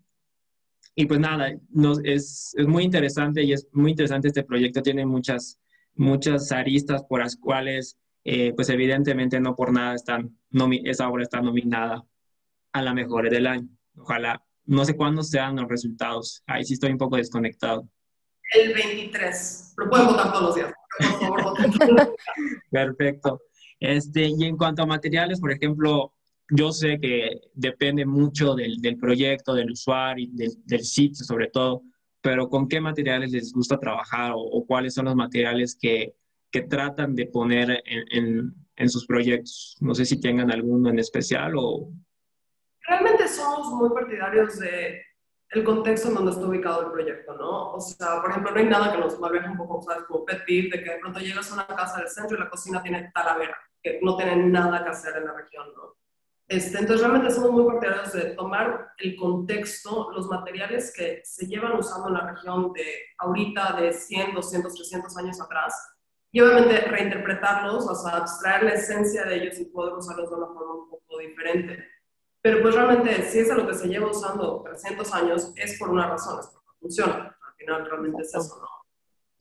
y 0.94 1.06
pues 1.06 1.20
nada, 1.20 1.50
es, 2.04 2.54
es 2.56 2.66
muy 2.66 2.84
interesante 2.84 3.42
y 3.42 3.52
es 3.52 3.68
muy 3.72 3.90
interesante 3.90 4.28
este 4.28 4.44
proyecto, 4.44 4.82
tiene 4.82 5.04
muchas 5.04 5.58
muchas 5.94 6.52
aristas 6.52 7.04
por 7.04 7.20
las 7.20 7.36
cuales, 7.36 7.98
eh, 8.24 8.52
pues 8.54 8.68
evidentemente 8.68 9.40
no 9.40 9.54
por 9.54 9.72
nada 9.72 9.94
están, 9.94 10.36
esa 10.84 11.08
obra 11.08 11.22
está 11.22 11.40
nominada 11.40 12.04
a 12.72 12.82
la 12.82 12.94
mejor 12.94 13.28
del 13.28 13.46
año. 13.46 13.68
Ojalá, 13.96 14.42
no 14.64 14.84
sé 14.84 14.96
cuándo 14.96 15.22
sean 15.22 15.56
los 15.56 15.68
resultados. 15.68 16.42
Ahí 16.46 16.64
sí 16.64 16.74
estoy 16.74 16.92
un 16.92 16.98
poco 16.98 17.16
desconectado. 17.16 17.88
El 18.54 18.74
23. 18.74 19.74
Lo 19.76 19.90
pueden 19.90 20.06
votar 20.06 20.32
todos 20.32 20.42
los 20.42 20.54
días. 20.54 20.72
Por 20.98 21.20
favor, 21.20 21.42
voten. 21.42 21.72
Perfecto. 22.70 23.42
Este, 23.80 24.28
y 24.28 24.44
en 24.44 24.56
cuanto 24.56 24.82
a 24.82 24.86
materiales, 24.86 25.40
por 25.40 25.50
ejemplo, 25.50 26.12
yo 26.50 26.70
sé 26.70 26.98
que 27.00 27.40
depende 27.54 28.04
mucho 28.04 28.54
del, 28.54 28.76
del 28.80 28.96
proyecto, 28.96 29.54
del 29.54 29.72
usuario, 29.72 30.28
del, 30.32 30.50
del, 30.64 30.84
sitio 30.84 31.24
sobre 31.24 31.48
todo, 31.48 31.82
pero 32.20 32.48
¿con 32.48 32.68
qué 32.68 32.80
materiales 32.80 33.32
les 33.32 33.52
gusta 33.52 33.78
trabajar 33.78 34.32
o, 34.32 34.40
o 34.40 34.66
cuáles 34.66 34.94
son 34.94 35.06
los 35.06 35.16
materiales 35.16 35.76
que, 35.80 36.14
que 36.50 36.62
tratan 36.62 37.14
de 37.14 37.26
poner 37.26 37.82
en, 37.86 38.04
en, 38.10 38.54
en, 38.76 38.88
sus 38.88 39.06
proyectos? 39.06 39.76
No 39.80 39.94
sé 39.94 40.04
si 40.04 40.20
tengan 40.20 40.50
alguno 40.50 40.90
en 40.90 40.98
especial 40.98 41.54
o... 41.56 41.90
Realmente 42.86 43.26
somos 43.28 43.72
muy 43.72 43.90
partidarios 43.90 44.58
de 44.58 45.00
el 45.52 45.64
contexto 45.64 46.08
en 46.08 46.14
donde 46.14 46.32
está 46.32 46.46
ubicado 46.46 46.86
el 46.86 46.92
proyecto, 46.92 47.34
¿no? 47.34 47.72
O 47.72 47.80
sea, 47.80 48.22
por 48.22 48.30
ejemplo, 48.30 48.52
no 48.52 48.58
hay 48.58 48.66
nada 48.66 48.92
que 48.92 48.98
nos 48.98 49.20
malveje 49.20 49.50
un 49.50 49.58
poco, 49.58 49.82
¿sabes? 49.82 50.04
Como 50.04 50.24
pet 50.24 50.44
de 50.46 50.70
que 50.70 50.90
de 50.90 50.98
pronto 50.98 51.20
llegas 51.20 51.50
a 51.50 51.54
una 51.54 51.66
casa 51.66 51.98
del 51.98 52.08
centro 52.08 52.36
y 52.36 52.40
la 52.40 52.48
cocina 52.48 52.82
tiene 52.82 53.10
talavera, 53.14 53.56
que 53.82 54.00
no 54.02 54.16
tiene 54.16 54.36
nada 54.36 54.82
que 54.82 54.90
hacer 54.90 55.16
en 55.16 55.26
la 55.26 55.34
región, 55.34 55.66
¿no? 55.76 55.96
Este, 56.48 56.78
entonces, 56.78 57.00
realmente 57.00 57.30
somos 57.30 57.52
muy 57.52 57.64
partidarios 57.64 58.12
de 58.12 58.30
tomar 58.34 58.92
el 58.98 59.16
contexto, 59.16 60.10
los 60.12 60.26
materiales 60.28 60.92
que 60.94 61.20
se 61.24 61.46
llevan 61.46 61.78
usando 61.78 62.08
en 62.08 62.14
la 62.14 62.30
región 62.32 62.72
de 62.72 62.84
ahorita, 63.18 63.80
de 63.80 63.92
100, 63.92 64.34
200, 64.34 64.74
300 64.74 65.16
años 65.18 65.40
atrás, 65.40 65.74
y 66.30 66.40
obviamente 66.40 66.80
reinterpretarlos, 66.80 67.86
o 67.86 67.94
sea, 67.94 68.18
abstraer 68.18 68.62
la 68.64 68.72
esencia 68.72 69.24
de 69.24 69.36
ellos 69.36 69.60
y 69.60 69.66
poder 69.66 69.92
usarlos 69.94 70.30
de 70.30 70.36
una 70.36 70.46
forma 70.46 70.74
un 70.74 70.90
poco 70.90 71.18
diferente. 71.18 71.91
Pero 72.42 72.60
pues 72.60 72.74
realmente, 72.74 73.22
si 73.30 73.38
es 73.38 73.50
a 73.50 73.54
lo 73.54 73.66
que 73.66 73.74
se 73.74 73.86
lleva 73.86 74.10
usando 74.10 74.62
300 74.64 75.14
años, 75.14 75.52
es 75.54 75.78
por 75.78 75.90
una 75.90 76.08
razón, 76.08 76.40
es 76.40 76.46
porque 76.48 76.78
funciona. 76.80 77.36
Al 77.40 77.54
final 77.56 77.86
realmente 77.86 78.22
es 78.22 78.34
eso, 78.34 78.58
¿no? 78.60 78.68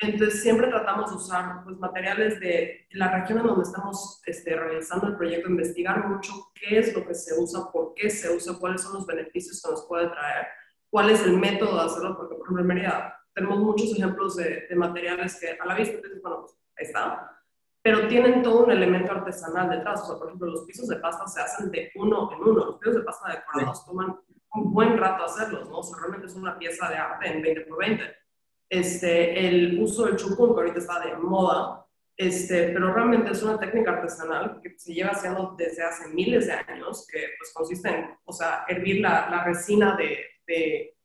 Entonces, 0.04 0.42
siempre 0.42 0.68
tratamos 0.68 1.12
de 1.12 1.18
usar 1.18 1.64
pues, 1.64 1.78
materiales 1.78 2.40
de 2.40 2.88
la 2.92 3.20
región 3.20 3.40
en 3.40 3.48
donde 3.48 3.64
estamos 3.64 4.22
este, 4.26 4.56
realizando 4.56 5.08
el 5.08 5.16
proyecto, 5.16 5.50
investigar 5.50 6.08
mucho 6.08 6.34
qué 6.56 6.80
es 6.80 6.96
lo 6.96 7.06
que 7.06 7.14
se 7.14 7.40
usa, 7.40 7.72
por 7.72 7.94
qué 7.96 8.10
se 8.10 8.36
usa, 8.36 8.58
cuáles 8.60 8.82
son 8.82 8.94
los 8.94 9.06
beneficios 9.06 9.62
que 9.62 9.70
nos 9.70 9.86
puede 9.86 10.08
traer, 10.10 10.48
cuál 10.90 11.12
es 11.12 11.24
el 11.24 11.38
método 11.38 11.76
de 11.76 11.86
hacerlo, 11.86 12.18
porque 12.18 12.36
por 12.36 12.46
ejemplo 12.46 12.62
en 12.62 12.68
Mérida 12.68 13.20
tenemos 13.36 13.60
muchos 13.60 13.92
ejemplos 13.92 14.36
de, 14.36 14.66
de 14.68 14.76
materiales 14.76 15.40
que 15.40 15.52
a 15.52 15.66
la 15.66 15.76
vista, 15.76 15.96
entonces, 15.96 16.22
bueno, 16.22 16.42
pues 16.42 16.58
ahí 16.78 16.86
está, 16.86 17.41
pero 17.82 18.08
tienen 18.08 18.44
todo 18.44 18.66
un 18.66 18.72
elemento 18.72 19.12
artesanal 19.12 19.70
detrás. 19.70 20.02
O 20.04 20.06
sea, 20.08 20.18
por 20.18 20.28
ejemplo, 20.28 20.52
los 20.52 20.66
pisos 20.66 20.88
de 20.88 20.98
pasta 20.98 21.28
se 21.28 21.42
hacen 21.42 21.72
de 21.72 21.92
uno 21.96 22.32
en 22.34 22.42
uno. 22.42 22.66
Los 22.66 22.78
pisos 22.78 22.96
de 22.96 23.02
pasta 23.02 23.32
decorados 23.32 23.86
toman 23.86 24.20
un 24.54 24.74
buen 24.74 24.98
rato 24.98 25.24
hacerlos, 25.24 25.70
¿no? 25.70 25.80
O 25.80 25.84
sea, 25.84 25.98
realmente 26.00 26.28
es 26.28 26.36
una 26.36 26.58
pieza 26.60 26.90
de 26.90 26.96
arte 26.96 27.28
en 27.28 27.42
20 27.42 27.62
por 27.62 27.80
20 27.80 28.22
este, 28.72 29.48
el 29.48 29.78
uso 29.82 30.06
del 30.06 30.16
chupun, 30.16 30.56
que 30.56 30.62
ahorita 30.62 30.80
está 30.80 31.02
de 31.02 31.18
moda, 31.18 31.86
este, 32.16 32.70
pero 32.70 32.94
realmente 32.94 33.32
es 33.32 33.44
una 33.44 33.60
técnica 33.60 33.92
artesanal 33.92 34.62
que 34.64 34.80
se 34.80 34.94
lleva 34.94 35.12
haciendo 35.12 35.56
desde 35.58 35.84
hace 35.84 36.08
miles 36.08 36.48
de 36.48 36.54
años, 36.54 37.06
que 37.06 37.20
pues 37.38 37.52
consiste 37.54 37.90
en, 37.90 38.18
o 38.24 38.32
sea, 38.32 38.64
hervir 38.70 39.02
la, 39.02 39.30
la 39.30 39.44
resina 39.44 39.98
de, 39.98 40.20
de, 40.48 40.96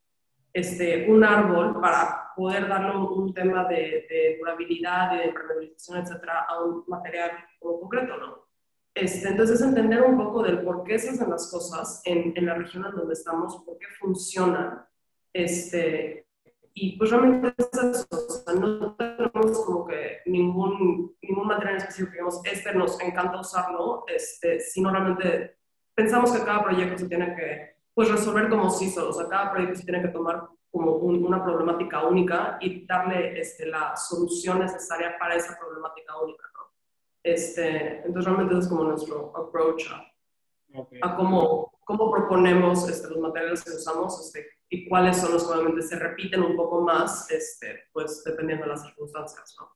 este, 0.57 1.07
un 1.11 1.23
árbol 1.23 1.79
para 1.79 2.33
poder 2.35 2.67
darle 2.67 2.97
un, 2.97 3.05
un 3.05 3.35
tema 3.35 3.65
de, 3.65 4.07
de, 4.09 4.37
durabilidad, 4.39 5.11
de 5.13 5.27
impermeabilización, 5.27 5.99
etcétera, 5.99 6.47
a 6.49 6.65
un 6.65 6.83
material 6.89 7.33
como 7.59 7.81
concreto, 7.81 8.17
¿no? 8.17 8.47
Este, 8.95 9.29
entonces, 9.29 9.61
entender 9.61 10.01
un 10.01 10.17
poco 10.17 10.43
del 10.43 10.63
por 10.63 10.83
qué 10.83 10.99
se 10.99 11.11
hacen 11.11 11.29
las 11.29 11.51
cosas 11.51 12.01
en, 12.07 12.33
en 12.35 12.47
la 12.47 12.55
región 12.55 12.87
en 12.87 12.93
donde 12.93 13.13
estamos, 13.13 13.63
por 13.67 13.77
qué 13.77 13.87
funcionan, 14.01 14.83
este, 15.31 16.27
y 16.73 16.97
pues 16.97 17.11
realmente 17.11 17.53
es 17.59 17.69
eso, 17.75 18.07
o 18.11 18.31
sea, 18.31 18.55
no 18.55 18.97
tenemos 18.97 19.63
como 19.63 19.87
que 19.87 20.21
ningún, 20.25 21.15
ningún 21.21 21.47
material 21.47 21.77
específico 21.77 22.13
digamos, 22.13 22.41
este 22.51 22.75
nos 22.75 22.99
encanta 23.03 23.41
usarlo, 23.41 24.05
este, 24.09 24.61
sino 24.61 24.91
realmente 24.91 25.59
pensamos 25.95 26.33
que 26.33 26.45
cada 26.47 26.65
proyecto 26.65 26.97
se 26.97 27.09
tiene 27.09 27.37
que 27.37 27.76
pues, 27.97 28.11
resolver 28.11 28.51
como 28.51 28.69
sí 28.69 28.91
solo, 28.91 29.09
o 29.09 29.13
sea, 29.15 29.27
cada 29.27 29.51
proyecto 29.51 29.77
se 29.77 29.85
tiene 29.85 30.03
que 30.03 30.09
tomar 30.09 30.43
como 30.71 30.97
un, 30.97 31.25
una 31.25 31.43
problemática 31.43 32.07
única 32.07 32.59
y 32.61 32.85
darle 32.85 33.41
este, 33.41 33.65
la 33.67 33.97
solución 33.97 34.59
necesaria 34.59 35.17
para 35.19 35.35
esa 35.35 35.59
problemática 35.59 36.21
única, 36.23 36.45
¿no? 36.53 36.75
Este, 37.23 38.03
entonces 38.05 38.27
realmente 38.27 38.59
es 38.59 38.69
como 38.69 38.85
nuestro 38.85 39.35
approach 39.35 39.85
a, 39.91 40.79
okay. 40.79 41.01
a 41.03 41.17
cómo, 41.17 41.73
cómo 41.87 42.13
proponemos 42.13 42.87
este, 42.87 43.09
los 43.09 43.19
materiales 43.19 43.65
que 43.65 43.71
usamos, 43.71 44.27
este, 44.27 44.47
y 44.69 44.87
cuáles 44.91 45.17
son 45.17 45.33
los 45.33 45.47
que 45.47 45.55
obviamente 45.55 45.81
se 45.81 45.99
repiten 45.99 46.43
un 46.43 46.55
poco 46.55 46.83
más, 46.83 47.31
este, 47.31 47.85
pues 47.95 48.23
dependiendo 48.25 48.65
de 48.65 48.73
las 48.73 48.85
circunstancias, 48.85 49.57
¿no? 49.59 49.71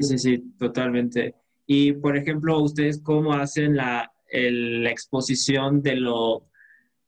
Sí, 0.00 0.18
sí, 0.18 0.38
totalmente. 0.58 1.36
Y, 1.64 1.92
por 1.92 2.16
ejemplo, 2.16 2.58
¿ustedes 2.58 3.00
cómo 3.00 3.34
hacen 3.34 3.76
la, 3.76 4.12
el, 4.30 4.82
la 4.82 4.90
exposición 4.90 5.80
de, 5.80 5.94
lo, 5.94 6.48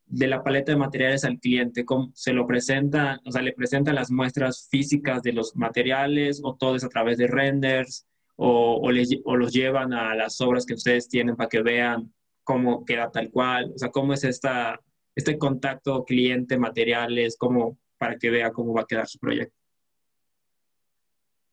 de 0.09 0.27
la 0.27 0.43
paleta 0.43 0.73
de 0.73 0.79
materiales 0.79 1.25
al 1.25 1.39
cliente? 1.39 1.85
¿Cómo 1.85 2.11
se 2.15 2.33
lo 2.33 2.47
presenta? 2.47 3.21
O 3.25 3.33
sea, 3.33 3.43
¿le 3.43 3.53
presentan 3.53 3.95
las 3.95 4.11
muestras 4.11 4.69
físicas 4.71 5.23
de 5.23 5.33
los 5.33 5.55
materiales 5.57 6.41
o 6.43 6.57
todo 6.57 6.77
es 6.77 6.85
a 6.85 6.89
través 6.89 7.19
de 7.19 7.27
renders? 7.27 8.07
O, 8.37 8.81
o, 8.81 9.37
los 9.37 9.53
llevan 9.53 9.93
a 9.93 10.15
las 10.15 10.41
obras 10.41 10.65
que 10.65 10.75
ustedes 10.75 11.09
tienen 11.09 11.35
para 11.35 11.49
que 11.49 11.61
vean 11.61 12.13
cómo 12.45 12.85
queda 12.85 13.11
tal 13.11 13.31
cual? 13.31 13.73
O 13.75 13.79
sea, 13.79 13.91
¿cómo 13.91 14.15
es 14.15 14.25
esta 14.25 14.81
este 15.19 15.37
contacto 15.37 16.05
cliente, 16.05 16.57
materiales, 16.57 17.37
como 17.37 17.77
para 17.99 18.17
que 18.17 18.31
vea 18.31 18.53
cómo 18.53 18.73
va 18.73 18.83
a 18.83 18.87
quedar 18.87 19.09
su 19.09 19.19
proyecto? 19.19 19.58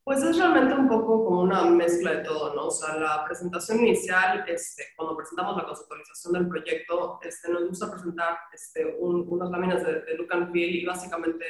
Pues 0.05 0.21
es 0.21 0.37
realmente 0.37 0.75
un 0.75 0.87
poco 0.87 1.25
como 1.25 1.41
una 1.41 1.65
mezcla 1.65 2.11
de 2.11 2.23
todo, 2.23 2.53
¿no? 2.53 2.67
O 2.67 2.71
sea, 2.71 2.95
la 2.95 3.25
presentación 3.25 3.79
inicial, 3.79 4.45
este, 4.47 4.83
cuando 4.95 5.17
presentamos 5.17 5.57
la 5.57 5.65
conceptualización 5.65 6.33
del 6.33 6.47
proyecto, 6.47 7.17
este, 7.23 7.51
nos 7.51 7.67
gusta 7.67 7.89
presentar 7.89 8.37
este, 8.53 8.95
un, 8.99 9.25
unas 9.27 9.49
láminas 9.49 9.83
de, 9.83 10.01
de 10.01 10.13
look 10.15 10.31
and 10.31 10.51
feel 10.51 10.75
y 10.75 10.85
básicamente 10.85 11.43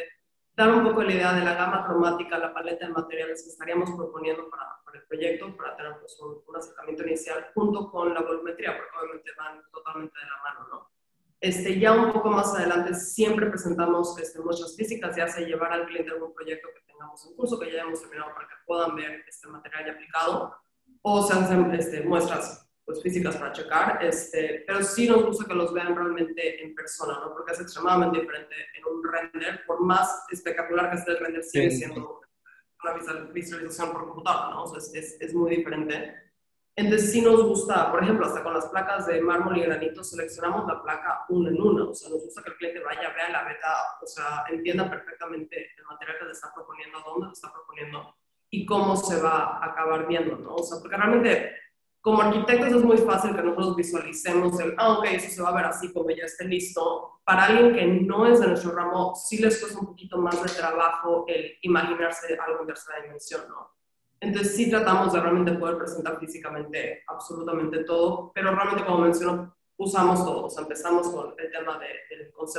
dar 0.55 0.71
un 0.71 0.85
poco 0.85 1.03
la 1.03 1.11
idea 1.11 1.33
de 1.33 1.43
la 1.43 1.55
gama 1.55 1.85
cromática, 1.85 2.37
la 2.37 2.53
paleta 2.53 2.87
de 2.87 2.93
materiales 2.93 3.43
que 3.43 3.49
estaríamos 3.49 3.91
proponiendo 3.91 4.49
para, 4.49 4.79
para 4.85 4.99
el 4.99 5.03
proyecto, 5.05 5.57
para 5.57 5.75
tener 5.75 5.99
pues, 5.99 6.17
un, 6.21 6.41
un 6.47 6.55
acercamiento 6.55 7.03
inicial 7.03 7.51
junto 7.53 7.91
con 7.91 8.13
la 8.13 8.21
volumetría, 8.21 8.77
porque 8.77 8.97
obviamente 8.97 9.31
van 9.37 9.61
totalmente 9.69 10.17
de 10.17 10.25
la 10.27 10.41
mano, 10.43 10.67
¿no? 10.69 10.94
Este, 11.41 11.79
ya 11.79 11.93
un 11.93 12.11
poco 12.13 12.29
más 12.29 12.53
adelante 12.55 12.93
siempre 12.95 13.47
presentamos 13.47 14.17
este, 14.19 14.39
muestras 14.39 14.75
físicas, 14.75 15.15
ya 15.15 15.27
sea 15.27 15.45
llevar 15.45 15.73
al 15.73 15.85
cliente 15.85 16.11
algún 16.11 16.33
proyecto 16.33 16.69
que 16.73 16.81
tengamos 16.91 17.25
en 17.25 17.35
curso, 17.35 17.59
que 17.59 17.71
ya 17.71 17.81
hemos 17.81 18.01
terminado 18.01 18.33
para 18.33 18.47
que 18.47 18.55
puedan 18.65 18.95
ver 18.95 19.23
este 19.27 19.47
material 19.47 19.85
ya 19.85 19.91
aplicado, 19.93 20.55
o 21.01 21.27
se 21.27 21.33
hacen 21.33 21.73
este, 21.75 22.01
muestras 22.01 22.67
pues, 22.85 23.01
físicas 23.01 23.35
para 23.35 23.51
checar, 23.51 24.03
este, 24.03 24.63
pero 24.65 24.81
sí 24.81 25.07
nos 25.07 25.25
gusta 25.25 25.45
que 25.45 25.53
los 25.53 25.73
vean 25.73 25.95
realmente 25.95 26.63
en 26.63 26.73
persona, 26.73 27.19
¿no? 27.19 27.33
porque 27.33 27.51
es 27.51 27.59
extremadamente 27.59 28.21
diferente 28.21 28.55
en 28.77 28.85
un 28.85 29.03
render, 29.03 29.65
por 29.67 29.81
más 29.81 30.25
espectacular 30.31 30.89
que 30.89 30.97
esté 30.97 31.11
el 31.11 31.19
render, 31.19 31.43
sigue 31.43 31.71
siendo 31.71 32.21
una 32.83 33.31
visualización 33.33 33.91
por 33.91 34.07
computadora, 34.07 34.51
¿no? 34.51 34.63
o 34.63 34.67
sea, 34.67 34.77
es, 34.77 34.93
es, 34.93 35.21
es 35.21 35.33
muy 35.33 35.57
diferente. 35.57 36.24
Entonces 36.77 37.11
sí 37.11 37.21
nos 37.21 37.41
gusta, 37.43 37.89
por 37.89 38.03
ejemplo, 38.03 38.25
hasta 38.25 38.43
con 38.43 38.53
las 38.53 38.65
placas 38.65 39.07
de 39.07 39.21
mármol 39.21 39.57
y 39.57 39.61
granito 39.61 40.03
seleccionamos 40.03 40.67
la 40.67 40.83
placa 40.83 41.25
una 41.29 41.49
en 41.49 41.61
una, 41.61 41.85
o 41.85 41.93
sea, 41.93 42.09
nos 42.09 42.21
gusta 42.21 42.43
que 42.43 42.49
el 42.49 42.57
cliente 42.57 42.79
vaya, 42.81 43.13
vea 43.13 43.29
la 43.29 43.45
beta, 43.45 43.73
o 44.01 44.05
sea, 44.05 44.43
entienda 44.49 44.89
perfectamente 44.89 45.71
el 45.77 45.85
material 45.85 46.17
que 46.19 46.25
le 46.25 46.31
está 46.31 46.53
proponiendo, 46.53 46.99
dónde 47.05 47.27
le 47.27 47.31
está 47.33 47.49
proponiendo 47.53 48.15
y 48.49 48.65
cómo 48.65 48.97
se 48.97 49.21
va 49.21 49.57
a 49.57 49.65
acabar 49.67 50.05
viendo, 50.05 50.35
¿no? 50.35 50.55
O 50.55 50.63
sea, 50.63 50.79
porque 50.81 50.97
realmente 50.97 51.55
como 52.01 52.21
arquitectos 52.21 52.73
es 52.73 52.83
muy 52.83 52.97
fácil 52.97 53.35
que 53.35 53.41
nosotros 53.41 53.77
visualicemos 53.77 54.59
el, 54.59 54.75
ah, 54.77 54.99
ok, 54.99 55.05
eso 55.05 55.29
se 55.29 55.41
va 55.41 55.49
a 55.49 55.55
ver 55.55 55.65
así 55.65 55.91
como 55.91 56.11
ya 56.11 56.25
esté 56.25 56.45
listo. 56.45 57.21
Para 57.23 57.45
alguien 57.45 57.73
que 57.73 57.83
no 58.05 58.27
es 58.27 58.41
de 58.41 58.47
nuestro 58.47 58.73
ramo, 58.73 59.15
sí 59.15 59.39
les 59.39 59.59
cuesta 59.59 59.79
un 59.79 59.87
poquito 59.87 60.19
más 60.19 60.43
de 60.43 60.49
trabajo 60.49 61.25
el 61.27 61.57
imaginarse 61.61 62.37
algo 62.45 62.61
en 62.61 62.67
tercera 62.67 63.01
dimensión, 63.01 63.41
¿no? 63.49 63.71
Entonces 64.19 64.55
sí 64.55 64.69
tratamos 64.69 65.13
de 65.13 65.19
realmente 65.21 65.53
poder 65.53 65.77
presentar 65.77 66.19
físicamente 66.19 67.03
absolutamente 67.07 67.83
todo, 67.83 68.31
pero 68.33 68.55
realmente 68.55 68.85
como 68.85 68.99
menciono, 68.99 69.55
usamos 69.77 70.23
todo. 70.23 70.45
O 70.45 70.49
sea, 70.49 70.63
empezamos 70.63 71.09
con 71.09 71.33
el 71.37 71.51
tema 71.51 71.77
de, 71.79 72.15
del 72.15 72.31
concepto 72.31 72.55